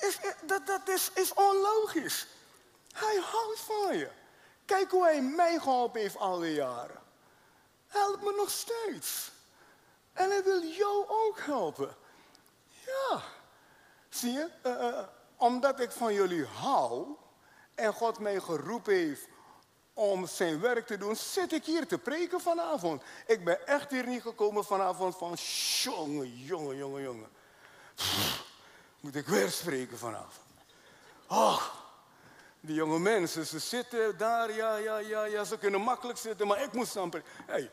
Is, 0.00 0.18
dat 0.46 0.66
dat 0.66 0.88
is, 0.88 1.10
is 1.14 1.34
onlogisch. 1.34 2.26
Hij 2.92 3.20
houdt 3.22 3.60
van 3.60 3.96
je. 3.96 4.10
Kijk 4.64 4.90
hoe 4.90 5.04
hij 5.04 5.22
mij 5.22 5.58
geholpen 5.58 6.00
heeft 6.00 6.16
al 6.16 6.38
die 6.38 6.54
jaren. 6.54 7.02
Helpt 7.86 8.22
me 8.22 8.32
nog 8.36 8.50
steeds. 8.50 9.30
En 10.12 10.30
hij 10.30 10.42
wil 10.42 10.62
jou 10.62 11.04
ook 11.08 11.40
helpen. 11.40 11.96
Ja. 12.86 13.22
Zie 14.08 14.32
je? 14.32 14.48
Uh, 14.62 14.72
uh, 14.72 14.98
omdat 15.36 15.80
ik 15.80 15.90
van 15.90 16.14
jullie 16.14 16.44
hou 16.44 17.16
en 17.74 17.92
God 17.92 18.18
mij 18.18 18.40
geroepen 18.40 18.94
heeft 18.94 19.28
om 19.94 20.26
zijn 20.26 20.60
werk 20.60 20.86
te 20.86 20.96
doen, 20.96 21.16
zit 21.16 21.52
ik 21.52 21.64
hier 21.64 21.86
te 21.86 21.98
preken 21.98 22.40
vanavond. 22.40 23.02
Ik 23.26 23.44
ben 23.44 23.66
echt 23.66 23.90
hier 23.90 24.06
niet 24.06 24.22
gekomen 24.22 24.64
vanavond 24.64 25.16
van 25.16 25.36
jongen, 25.82 26.36
jongen, 26.36 26.76
jongen, 26.76 27.02
jongen. 27.02 27.28
Moet 29.00 29.14
ik 29.14 29.26
weer 29.26 29.50
spreken 29.50 29.98
vanavond. 29.98 30.46
Oh, 31.26 31.62
die 32.60 32.74
jonge 32.74 32.98
mensen, 32.98 33.46
ze 33.46 33.58
zitten 33.58 34.18
daar, 34.18 34.54
ja, 34.54 34.76
ja, 34.76 34.98
ja, 34.98 35.24
ja, 35.24 35.44
ze 35.44 35.58
kunnen 35.58 35.80
makkelijk 35.80 36.18
zitten, 36.18 36.46
maar 36.46 36.62
ik 36.62 36.72
moet 36.72 36.88
staan 36.88 37.10
preken. 37.10 37.28
Hey, 37.46 37.70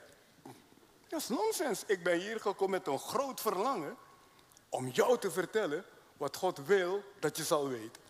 dat 1.07 1.19
is 1.19 1.27
nonsens. 1.27 1.83
Ik 1.85 2.03
ben 2.03 2.19
hier 2.19 2.39
gekomen 2.39 2.69
met 2.69 2.87
een 2.87 2.99
groot 2.99 3.41
verlangen 3.41 3.97
om 4.69 4.87
jou 4.87 5.17
te 5.17 5.31
vertellen 5.31 5.85
wat 6.17 6.35
God 6.35 6.65
wil 6.65 7.03
dat 7.19 7.37
je 7.37 7.43
zal 7.43 7.67
weten. 7.67 8.01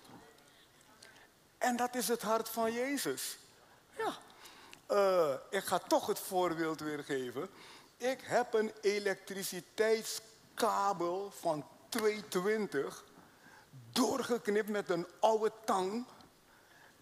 En 1.57 1.75
dat 1.75 1.95
is 1.95 2.07
het 2.07 2.21
hart 2.21 2.49
van 2.49 2.73
Jezus. 2.73 3.37
Ja, 3.97 4.17
uh, 4.91 5.33
ik 5.49 5.63
ga 5.63 5.77
toch 5.77 6.07
het 6.07 6.19
voorbeeld 6.19 6.79
weer 6.79 7.03
geven. 7.03 7.49
Ik 7.97 8.19
heb 8.23 8.53
een 8.53 8.71
elektriciteitskabel 8.81 11.31
van 11.39 11.65
220 11.89 13.03
doorgeknipt 13.97 14.69
met 14.69 14.89
een 14.89 15.07
oude 15.19 15.51
tang 15.65 16.05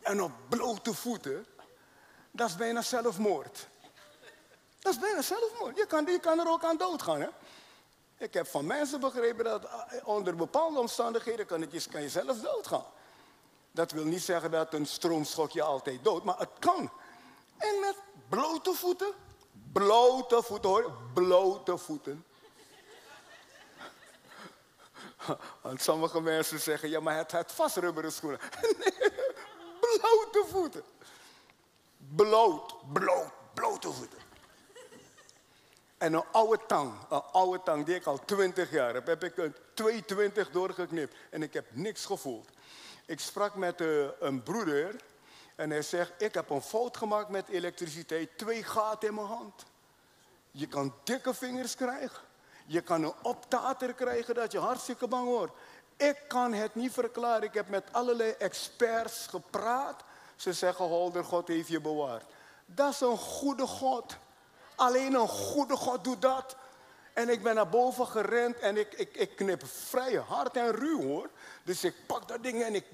en 0.02 0.22
op 0.22 0.32
blote 0.50 0.94
voeten. 0.94 1.46
Dat 2.32 2.50
is 2.50 2.56
bijna 2.56 2.82
zelfmoord. 2.82 3.68
Dat 4.80 4.94
is 4.94 5.00
bijna 5.00 5.22
zelfmoord. 5.22 5.78
Je 5.78 5.86
kan, 5.86 6.06
je 6.06 6.20
kan 6.20 6.40
er 6.40 6.48
ook 6.48 6.64
aan 6.64 6.78
doodgaan. 6.78 7.22
Hè? 7.22 7.28
Ik 8.18 8.34
heb 8.34 8.48
van 8.48 8.66
mensen 8.66 9.00
begrepen 9.00 9.44
dat 9.44 9.64
eh, 9.64 10.08
onder 10.08 10.36
bepaalde 10.36 10.80
omstandigheden 10.80 11.46
kan, 11.46 11.62
het, 11.62 11.88
kan 11.88 12.02
je 12.02 12.10
zelf 12.10 12.40
doodgaan. 12.40 12.86
Dat 13.72 13.92
wil 13.92 14.06
niet 14.06 14.24
zeggen 14.24 14.52
dat 14.52 14.74
een 14.74 14.86
stroomschok 14.86 15.52
je 15.52 15.62
altijd 15.62 16.04
dood, 16.04 16.24
maar 16.24 16.38
het 16.38 16.50
kan. 16.60 16.92
En 17.58 17.80
met 17.80 17.96
blote 18.30 18.74
voeten, 18.74 19.14
blote 19.72 20.44
voeten 20.44 20.70
hoor, 20.70 20.94
blote 21.14 21.78
voeten. 21.78 22.26
Want 25.62 25.82
sommige 25.82 26.22
mensen 26.22 26.60
zeggen, 26.60 26.90
ja 26.90 27.00
maar 27.00 27.18
het 27.18 27.32
had 27.32 27.52
vast 27.52 27.76
rubberen 27.78 28.12
schoenen. 28.12 28.40
Nee, 28.80 29.12
blote 30.00 30.46
voeten. 30.48 30.84
Bloot, 31.98 32.76
bloot, 32.94 33.32
blote 33.54 33.92
voeten. 33.92 34.20
En 35.98 36.14
een 36.14 36.24
oude 36.32 36.60
tang, 36.68 36.94
een 37.10 37.22
oude 37.22 37.64
tang 37.64 37.86
die 37.86 37.96
ik 37.96 38.06
al 38.06 38.26
20 38.26 38.72
jaar 38.72 38.94
heb, 38.94 39.08
heb 39.08 39.24
ik 39.24 39.38
een 39.38 39.56
22 39.74 40.52
doorgeknipt 40.52 41.16
en 41.30 41.44
ik 41.44 41.54
heb 41.54 41.66
niks 41.72 42.06
gevoeld. 42.06 42.50
Ik 43.06 43.20
sprak 43.20 43.56
met 43.56 43.82
uh, 43.82 44.08
een 44.20 44.44
broeder 44.44 44.96
en 45.56 45.70
hij 45.70 45.82
zegt, 45.82 46.12
ik 46.18 46.34
heb 46.34 46.50
een 46.50 46.62
fout 46.62 46.98
gemaakt 46.98 47.30
met 47.30 47.48
elektriciteit, 47.48 48.38
twee 48.38 48.64
gaten 48.64 49.10
in 49.10 49.16
mijn 49.16 49.28
hand. 49.28 49.66
Je 50.52 50.68
kan 50.68 50.94
dikke 51.04 51.34
vingers 51.34 51.76
krijgen. 51.76 52.22
Je 52.65 52.82
kan 52.82 53.04
een 53.04 53.13
optater 53.21 53.93
krijgen 53.93 54.36
dat 54.36 54.51
je 54.51 54.60
hartstikke 54.60 55.08
bang 55.08 55.28
wordt. 55.28 55.54
Ik 55.97 56.17
kan 56.28 56.54
het 56.54 56.75
niet 56.75 56.91
verklaren. 56.91 57.43
Ik 57.43 57.54
heb 57.54 57.69
met 57.69 57.84
allerlei 57.91 58.32
experts 58.32 59.28
gepraat. 59.28 60.04
Ze 60.36 60.54
zeggen, 60.54 60.86
Holder, 60.86 61.23
God 61.23 61.47
heeft 61.47 61.67
je 61.67 61.82
bewaard. 61.82 62.25
Dat 62.65 62.93
is 62.93 63.01
een 63.01 63.17
goede 63.17 63.67
God. 63.67 64.17
Alleen 64.75 65.13
een 65.13 65.28
goede 65.28 65.75
God 65.75 66.04
doet 66.04 66.21
dat. 66.21 66.56
En 67.13 67.30
ik 67.30 67.43
ben 67.43 67.56
naar 67.56 67.69
boven 67.69 68.08
gerend 68.08 68.60
en 68.60 68.78
ik, 68.78 68.93
ik, 68.93 69.15
ik 69.15 69.36
knip 69.36 69.65
vrij 69.65 70.15
hard 70.15 70.58
en 70.58 70.71
ruw 70.71 71.01
hoor. 71.01 71.30
Dus 71.63 71.84
ik 71.84 71.95
pak 72.06 72.28
dat 72.28 72.43
ding 72.43 72.63
en 72.63 72.75
ik 72.75 72.86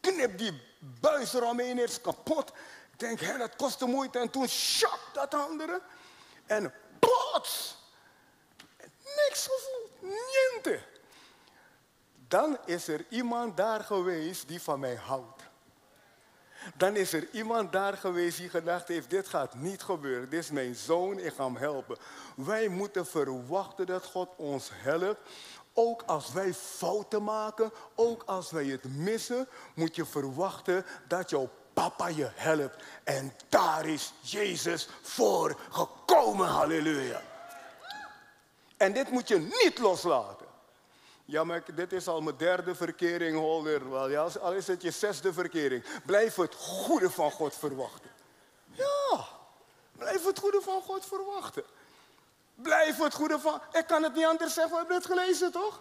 knip 0.00 0.38
die 0.38 0.62
buis 1.00 1.34
eromheen, 1.34 1.78
is 1.78 2.00
kapot. 2.00 2.52
Ik 2.92 2.98
denk, 2.98 3.20
hé, 3.20 3.38
dat 3.38 3.56
kostte 3.56 3.86
moeite. 3.86 4.18
En 4.18 4.30
toen 4.30 4.48
shak 4.48 5.00
dat 5.12 5.34
andere. 5.34 5.80
En 6.46 6.72
plots, 6.98 7.75
niks 9.16 9.48
gevoeld, 9.50 9.90
niente. 10.02 10.80
Dan 12.28 12.58
is 12.64 12.88
er 12.88 13.04
iemand 13.08 13.56
daar 13.56 13.80
geweest 13.80 14.48
die 14.48 14.62
van 14.62 14.80
mij 14.80 14.94
houdt 14.94 15.46
dan 16.74 16.96
is 16.96 17.12
er 17.12 17.28
iemand 17.32 17.72
daar 17.72 17.96
geweest 17.96 18.38
die 18.38 18.48
gedacht 18.48 18.88
heeft, 18.88 19.10
dit 19.10 19.28
gaat 19.28 19.54
niet 19.54 19.82
gebeuren. 19.82 20.30
Dit 20.30 20.40
is 20.40 20.50
mijn 20.50 20.74
zoon, 20.74 21.18
ik 21.18 21.34
ga 21.34 21.44
hem 21.44 21.56
helpen. 21.56 21.96
Wij 22.36 22.68
moeten 22.68 23.06
verwachten 23.06 23.86
dat 23.86 24.04
God 24.04 24.28
ons 24.36 24.70
helpt. 24.72 25.20
Ook 25.72 26.02
als 26.02 26.32
wij 26.32 26.54
fouten 26.54 27.24
maken, 27.24 27.72
ook 27.94 28.22
als 28.26 28.50
wij 28.50 28.64
het 28.64 28.84
missen, 28.96 29.48
moet 29.74 29.96
je 29.96 30.04
verwachten 30.04 30.84
dat 31.08 31.30
jouw 31.30 31.50
papa 31.72 32.08
je 32.08 32.30
helpt. 32.34 32.84
En 33.04 33.32
daar 33.48 33.86
is 33.86 34.12
Jezus 34.20 34.88
voor 35.02 35.56
gekomen, 35.70 36.46
halleluja. 36.46 37.22
En 38.76 38.92
dit 38.92 39.10
moet 39.10 39.28
je 39.28 39.38
niet 39.38 39.78
loslaten. 39.78 40.46
Ja, 41.24 41.44
maar 41.44 41.62
dit 41.74 41.92
is 41.92 42.08
al 42.08 42.20
mijn 42.20 42.36
derde 42.36 42.74
verkering, 42.74 43.36
Holder. 43.36 43.90
Wel, 43.90 44.08
ja, 44.08 44.28
al 44.40 44.52
is 44.52 44.66
het 44.66 44.82
je 44.82 44.90
zesde 44.90 45.32
verkering. 45.32 45.84
Blijf 46.04 46.34
het 46.34 46.54
goede 46.54 47.10
van 47.10 47.30
God 47.30 47.54
verwachten. 47.54 48.10
Ja, 48.70 49.26
blijf 49.92 50.24
het 50.24 50.38
goede 50.38 50.60
van 50.60 50.82
God 50.82 51.06
verwachten. 51.06 51.64
Blijf 52.54 52.98
het 52.98 53.14
goede 53.14 53.38
van... 53.38 53.60
Ik 53.72 53.86
kan 53.86 54.02
het 54.02 54.14
niet 54.14 54.24
anders 54.24 54.54
zeggen, 54.54 54.72
we 54.72 54.78
hebben 54.78 54.96
het 54.96 55.06
gelezen, 55.06 55.52
toch? 55.52 55.80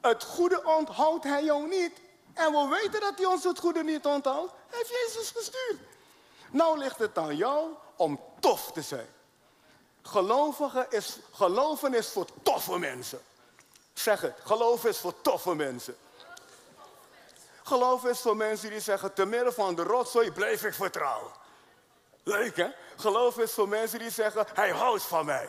Het 0.00 0.22
goede 0.22 0.64
onthoudt 0.64 1.24
hij 1.24 1.44
jou 1.44 1.68
niet. 1.68 2.00
En 2.34 2.52
we 2.52 2.68
weten 2.82 3.00
dat 3.00 3.16
hij 3.16 3.26
ons 3.26 3.44
het 3.44 3.58
goede 3.58 3.84
niet 3.84 4.06
onthoudt. 4.06 4.52
Hij 4.68 4.78
heeft 4.78 4.90
Jezus 4.90 5.30
gestuurd. 5.30 5.78
Nou 6.50 6.78
ligt 6.78 6.98
het 6.98 7.18
aan 7.18 7.36
jou 7.36 7.70
om 7.96 8.20
tof 8.40 8.72
te 8.72 8.82
zijn. 8.82 9.08
Gelovigen 10.06 10.86
is, 10.90 11.18
geloven 11.32 11.94
is 11.94 12.08
voor 12.08 12.26
toffe 12.42 12.78
mensen. 12.78 13.20
Zeg 13.92 14.20
het, 14.20 14.34
geloof 14.44 14.84
is 14.84 14.98
voor 14.98 15.20
toffe 15.20 15.54
mensen. 15.54 15.96
Geloof 17.62 18.04
is 18.04 18.20
voor 18.20 18.36
mensen 18.36 18.70
die 18.70 18.80
zeggen, 18.80 19.14
te 19.14 19.24
midden 19.24 19.54
van 19.54 19.74
de 19.74 19.82
rotzooi 19.82 20.30
blijf 20.30 20.64
ik 20.64 20.74
vertrouwen. 20.74 21.32
Leuk 22.22 22.56
hè? 22.56 22.68
Geloof 22.96 23.38
is 23.38 23.52
voor 23.52 23.68
mensen 23.68 23.98
die 23.98 24.10
zeggen, 24.10 24.46
hij 24.54 24.70
houdt 24.70 25.02
van 25.02 25.26
mij. 25.26 25.48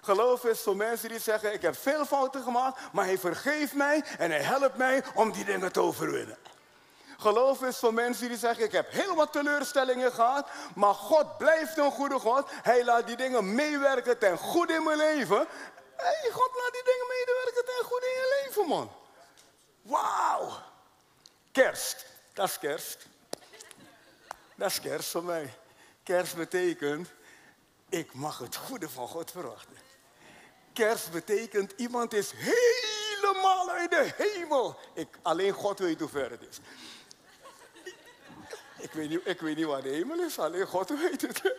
Geloof 0.00 0.44
is 0.44 0.60
voor 0.60 0.76
mensen 0.76 1.08
die 1.08 1.20
zeggen, 1.20 1.52
ik 1.52 1.62
heb 1.62 1.76
veel 1.76 2.04
fouten 2.04 2.42
gemaakt, 2.42 2.80
maar 2.92 3.04
hij 3.04 3.18
vergeeft 3.18 3.74
mij 3.74 4.04
en 4.18 4.30
hij 4.30 4.42
helpt 4.42 4.76
mij 4.76 5.04
om 5.14 5.32
die 5.32 5.44
dingen 5.44 5.72
te 5.72 5.80
overwinnen. 5.80 6.36
Geloof 7.16 7.62
is 7.62 7.78
voor 7.78 7.94
mensen 7.94 8.28
die 8.28 8.36
zeggen, 8.36 8.64
ik 8.64 8.72
heb 8.72 8.90
heel 8.90 9.14
wat 9.14 9.32
teleurstellingen 9.32 10.12
gehad, 10.12 10.48
maar 10.74 10.94
God 10.94 11.38
blijft 11.38 11.76
een 11.76 11.90
goede 11.90 12.18
God. 12.18 12.48
Hij 12.50 12.84
laat 12.84 13.06
die 13.06 13.16
dingen 13.16 13.54
meewerken 13.54 14.18
ten 14.18 14.38
goede 14.38 14.72
in 14.72 14.82
mijn 14.82 14.96
leven. 14.96 15.46
Hey, 15.96 16.30
God 16.32 16.50
laat 16.54 16.72
die 16.72 16.84
dingen 16.84 17.06
meewerken 17.08 17.64
ten 17.64 17.84
goede 17.84 18.06
in 18.06 18.12
je 18.12 18.42
leven, 18.44 18.68
man. 18.68 18.92
Wauw. 19.82 20.52
Kerst, 21.52 22.06
dat 22.32 22.48
is 22.48 22.58
kerst. 22.58 23.06
Dat 24.54 24.70
is 24.70 24.80
kerst 24.80 25.08
voor 25.10 25.24
mij. 25.24 25.54
Kerst 26.02 26.36
betekent, 26.36 27.08
ik 27.88 28.14
mag 28.14 28.38
het 28.38 28.56
goede 28.56 28.88
van 28.88 29.08
God 29.08 29.30
verwachten. 29.30 29.76
Kerst 30.72 31.10
betekent, 31.10 31.72
iemand 31.76 32.14
is 32.14 32.32
helemaal 32.36 33.70
uit 33.70 33.90
de 33.90 34.12
hemel. 34.16 34.78
Ik, 34.94 35.08
alleen 35.22 35.52
God 35.52 35.78
weet 35.78 36.00
hoe 36.00 36.08
ver 36.08 36.30
het 36.30 36.42
is. 36.48 36.58
Ik 38.86 38.92
weet, 38.92 39.08
niet, 39.08 39.20
ik 39.24 39.40
weet 39.40 39.56
niet 39.56 39.66
waar 39.66 39.82
de 39.82 39.88
hemel 39.88 40.18
is, 40.18 40.38
alleen 40.38 40.66
God 40.66 40.88
weet 40.88 41.22
het. 41.22 41.54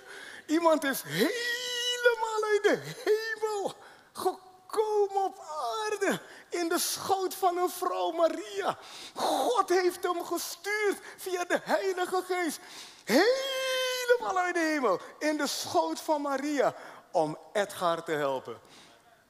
Iemand 0.45 0.83
is 0.83 1.01
helemaal 1.05 2.43
uit 2.43 2.63
de 2.63 2.79
hemel 3.03 3.73
gekomen 4.13 5.23
op 5.23 5.39
aarde 5.39 6.19
in 6.49 6.69
de 6.69 6.79
schoot 6.79 7.35
van 7.35 7.57
een 7.57 7.69
vrouw 7.69 8.11
Maria. 8.11 8.77
God 9.13 9.69
heeft 9.69 10.03
hem 10.03 10.23
gestuurd 10.23 10.99
via 11.17 11.45
de 11.45 11.59
Heilige 11.63 12.23
Geest. 12.27 12.59
Helemaal 13.03 14.37
uit 14.37 14.53
de 14.53 14.59
hemel 14.59 14.99
in 15.19 15.37
de 15.37 15.47
schoot 15.47 15.99
van 15.99 16.21
Maria 16.21 16.75
om 17.11 17.37
Edgar 17.53 18.03
te 18.03 18.11
helpen. 18.11 18.59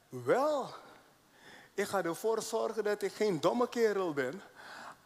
Wel, 0.08 0.74
ik 1.74 1.86
ga 1.86 2.02
ervoor 2.02 2.42
zorgen 2.42 2.84
dat 2.84 3.02
ik 3.02 3.12
geen 3.12 3.40
domme 3.40 3.68
kerel 3.68 4.12
ben. 4.12 4.42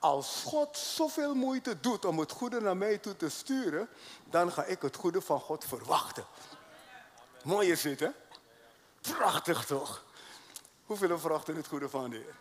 Als 0.02 0.42
God 0.46 0.76
zoveel 0.76 1.34
moeite 1.34 1.80
doet 1.80 2.04
om 2.04 2.18
het 2.18 2.32
goede 2.32 2.60
naar 2.60 2.76
mij 2.76 2.98
toe 2.98 3.16
te 3.16 3.28
sturen, 3.28 3.88
dan 4.24 4.52
ga 4.52 4.64
ik 4.64 4.82
het 4.82 4.96
goede 4.96 5.20
van 5.20 5.40
God 5.40 5.64
verwachten. 5.64 6.24
Mooi 7.44 7.70
is 7.70 7.82
dit, 7.82 8.00
hè? 8.00 8.08
Prachtig 9.00 9.66
toch? 9.66 10.04
Hoeveel 10.86 11.18
verwachten 11.18 11.56
het 11.56 11.66
goede 11.66 11.88
van 11.88 12.10
de 12.10 12.16
Heer? 12.16 12.34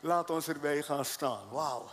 Laat 0.00 0.30
ons 0.30 0.48
erbij 0.48 0.82
gaan 0.82 1.04
staan. 1.04 1.48
Wauw. 1.50 1.88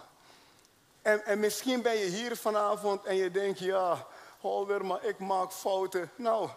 En, 1.02 1.26
en 1.26 1.40
misschien 1.40 1.82
ben 1.82 1.96
je 1.96 2.06
hier 2.06 2.38
vanavond 2.38 3.06
en 3.06 3.16
je 3.16 3.32
denkt, 3.32 3.60
ja, 3.60 4.08
Holder, 4.40 4.86
maar 4.86 5.04
ik 5.04 5.20
maak 5.20 5.52
fouten. 5.52 6.12
Nou, 6.16 6.50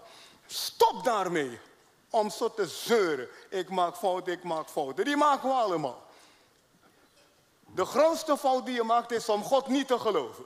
stop 0.46 1.04
daarmee 1.04 1.60
om 2.10 2.30
zo 2.30 2.54
te 2.54 2.66
zeuren. 2.66 3.28
Ik 3.50 3.68
maak 3.68 3.96
fouten, 3.96 4.32
ik 4.32 4.42
maak 4.42 4.68
fouten. 4.68 5.04
Die 5.04 5.16
maken 5.16 5.48
we 5.48 5.54
allemaal. 5.54 6.10
De 7.74 7.84
grootste 7.84 8.36
fout 8.36 8.66
die 8.66 8.74
je 8.74 8.82
maakt 8.82 9.10
is 9.10 9.28
om 9.28 9.42
God 9.42 9.66
niet 9.66 9.86
te 9.86 9.98
geloven. 9.98 10.44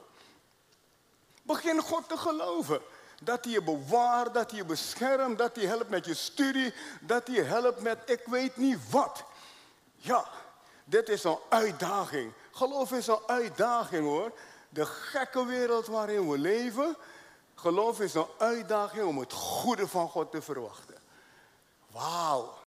Begin 1.43 1.81
God 1.81 2.09
te 2.09 2.17
geloven. 2.17 2.81
Dat 3.23 3.45
hij 3.45 3.53
je 3.53 3.63
bewaart, 3.63 4.35
dat 4.35 4.51
hij 4.51 4.59
je 4.59 4.65
beschermt, 4.65 5.39
dat 5.39 5.57
hij 5.57 5.65
helpt 5.65 5.89
met 5.89 6.05
je 6.05 6.15
studie, 6.15 6.75
dat 7.01 7.27
hij 7.27 7.43
helpt 7.43 7.81
met 7.81 7.99
ik 8.05 8.23
weet 8.25 8.57
niet 8.57 8.91
wat. 8.91 9.25
Ja, 9.97 10.29
dit 10.85 11.09
is 11.09 11.25
een 11.25 11.39
uitdaging. 11.49 12.33
Geloof 12.51 12.93
is 12.93 13.07
een 13.07 13.23
uitdaging 13.27 14.05
hoor. 14.05 14.33
De 14.69 14.87
gekke 14.87 15.45
wereld 15.45 15.87
waarin 15.87 16.31
we 16.31 16.39
leven. 16.39 16.97
Geloof 17.55 18.01
is 18.01 18.15
een 18.15 18.29
uitdaging 18.39 19.05
om 19.05 19.19
het 19.19 19.33
goede 19.33 19.89
van 19.89 20.09
God 20.09 20.31
te 20.31 20.43
verwachten. 20.43 20.99
Wauw. 21.91 22.65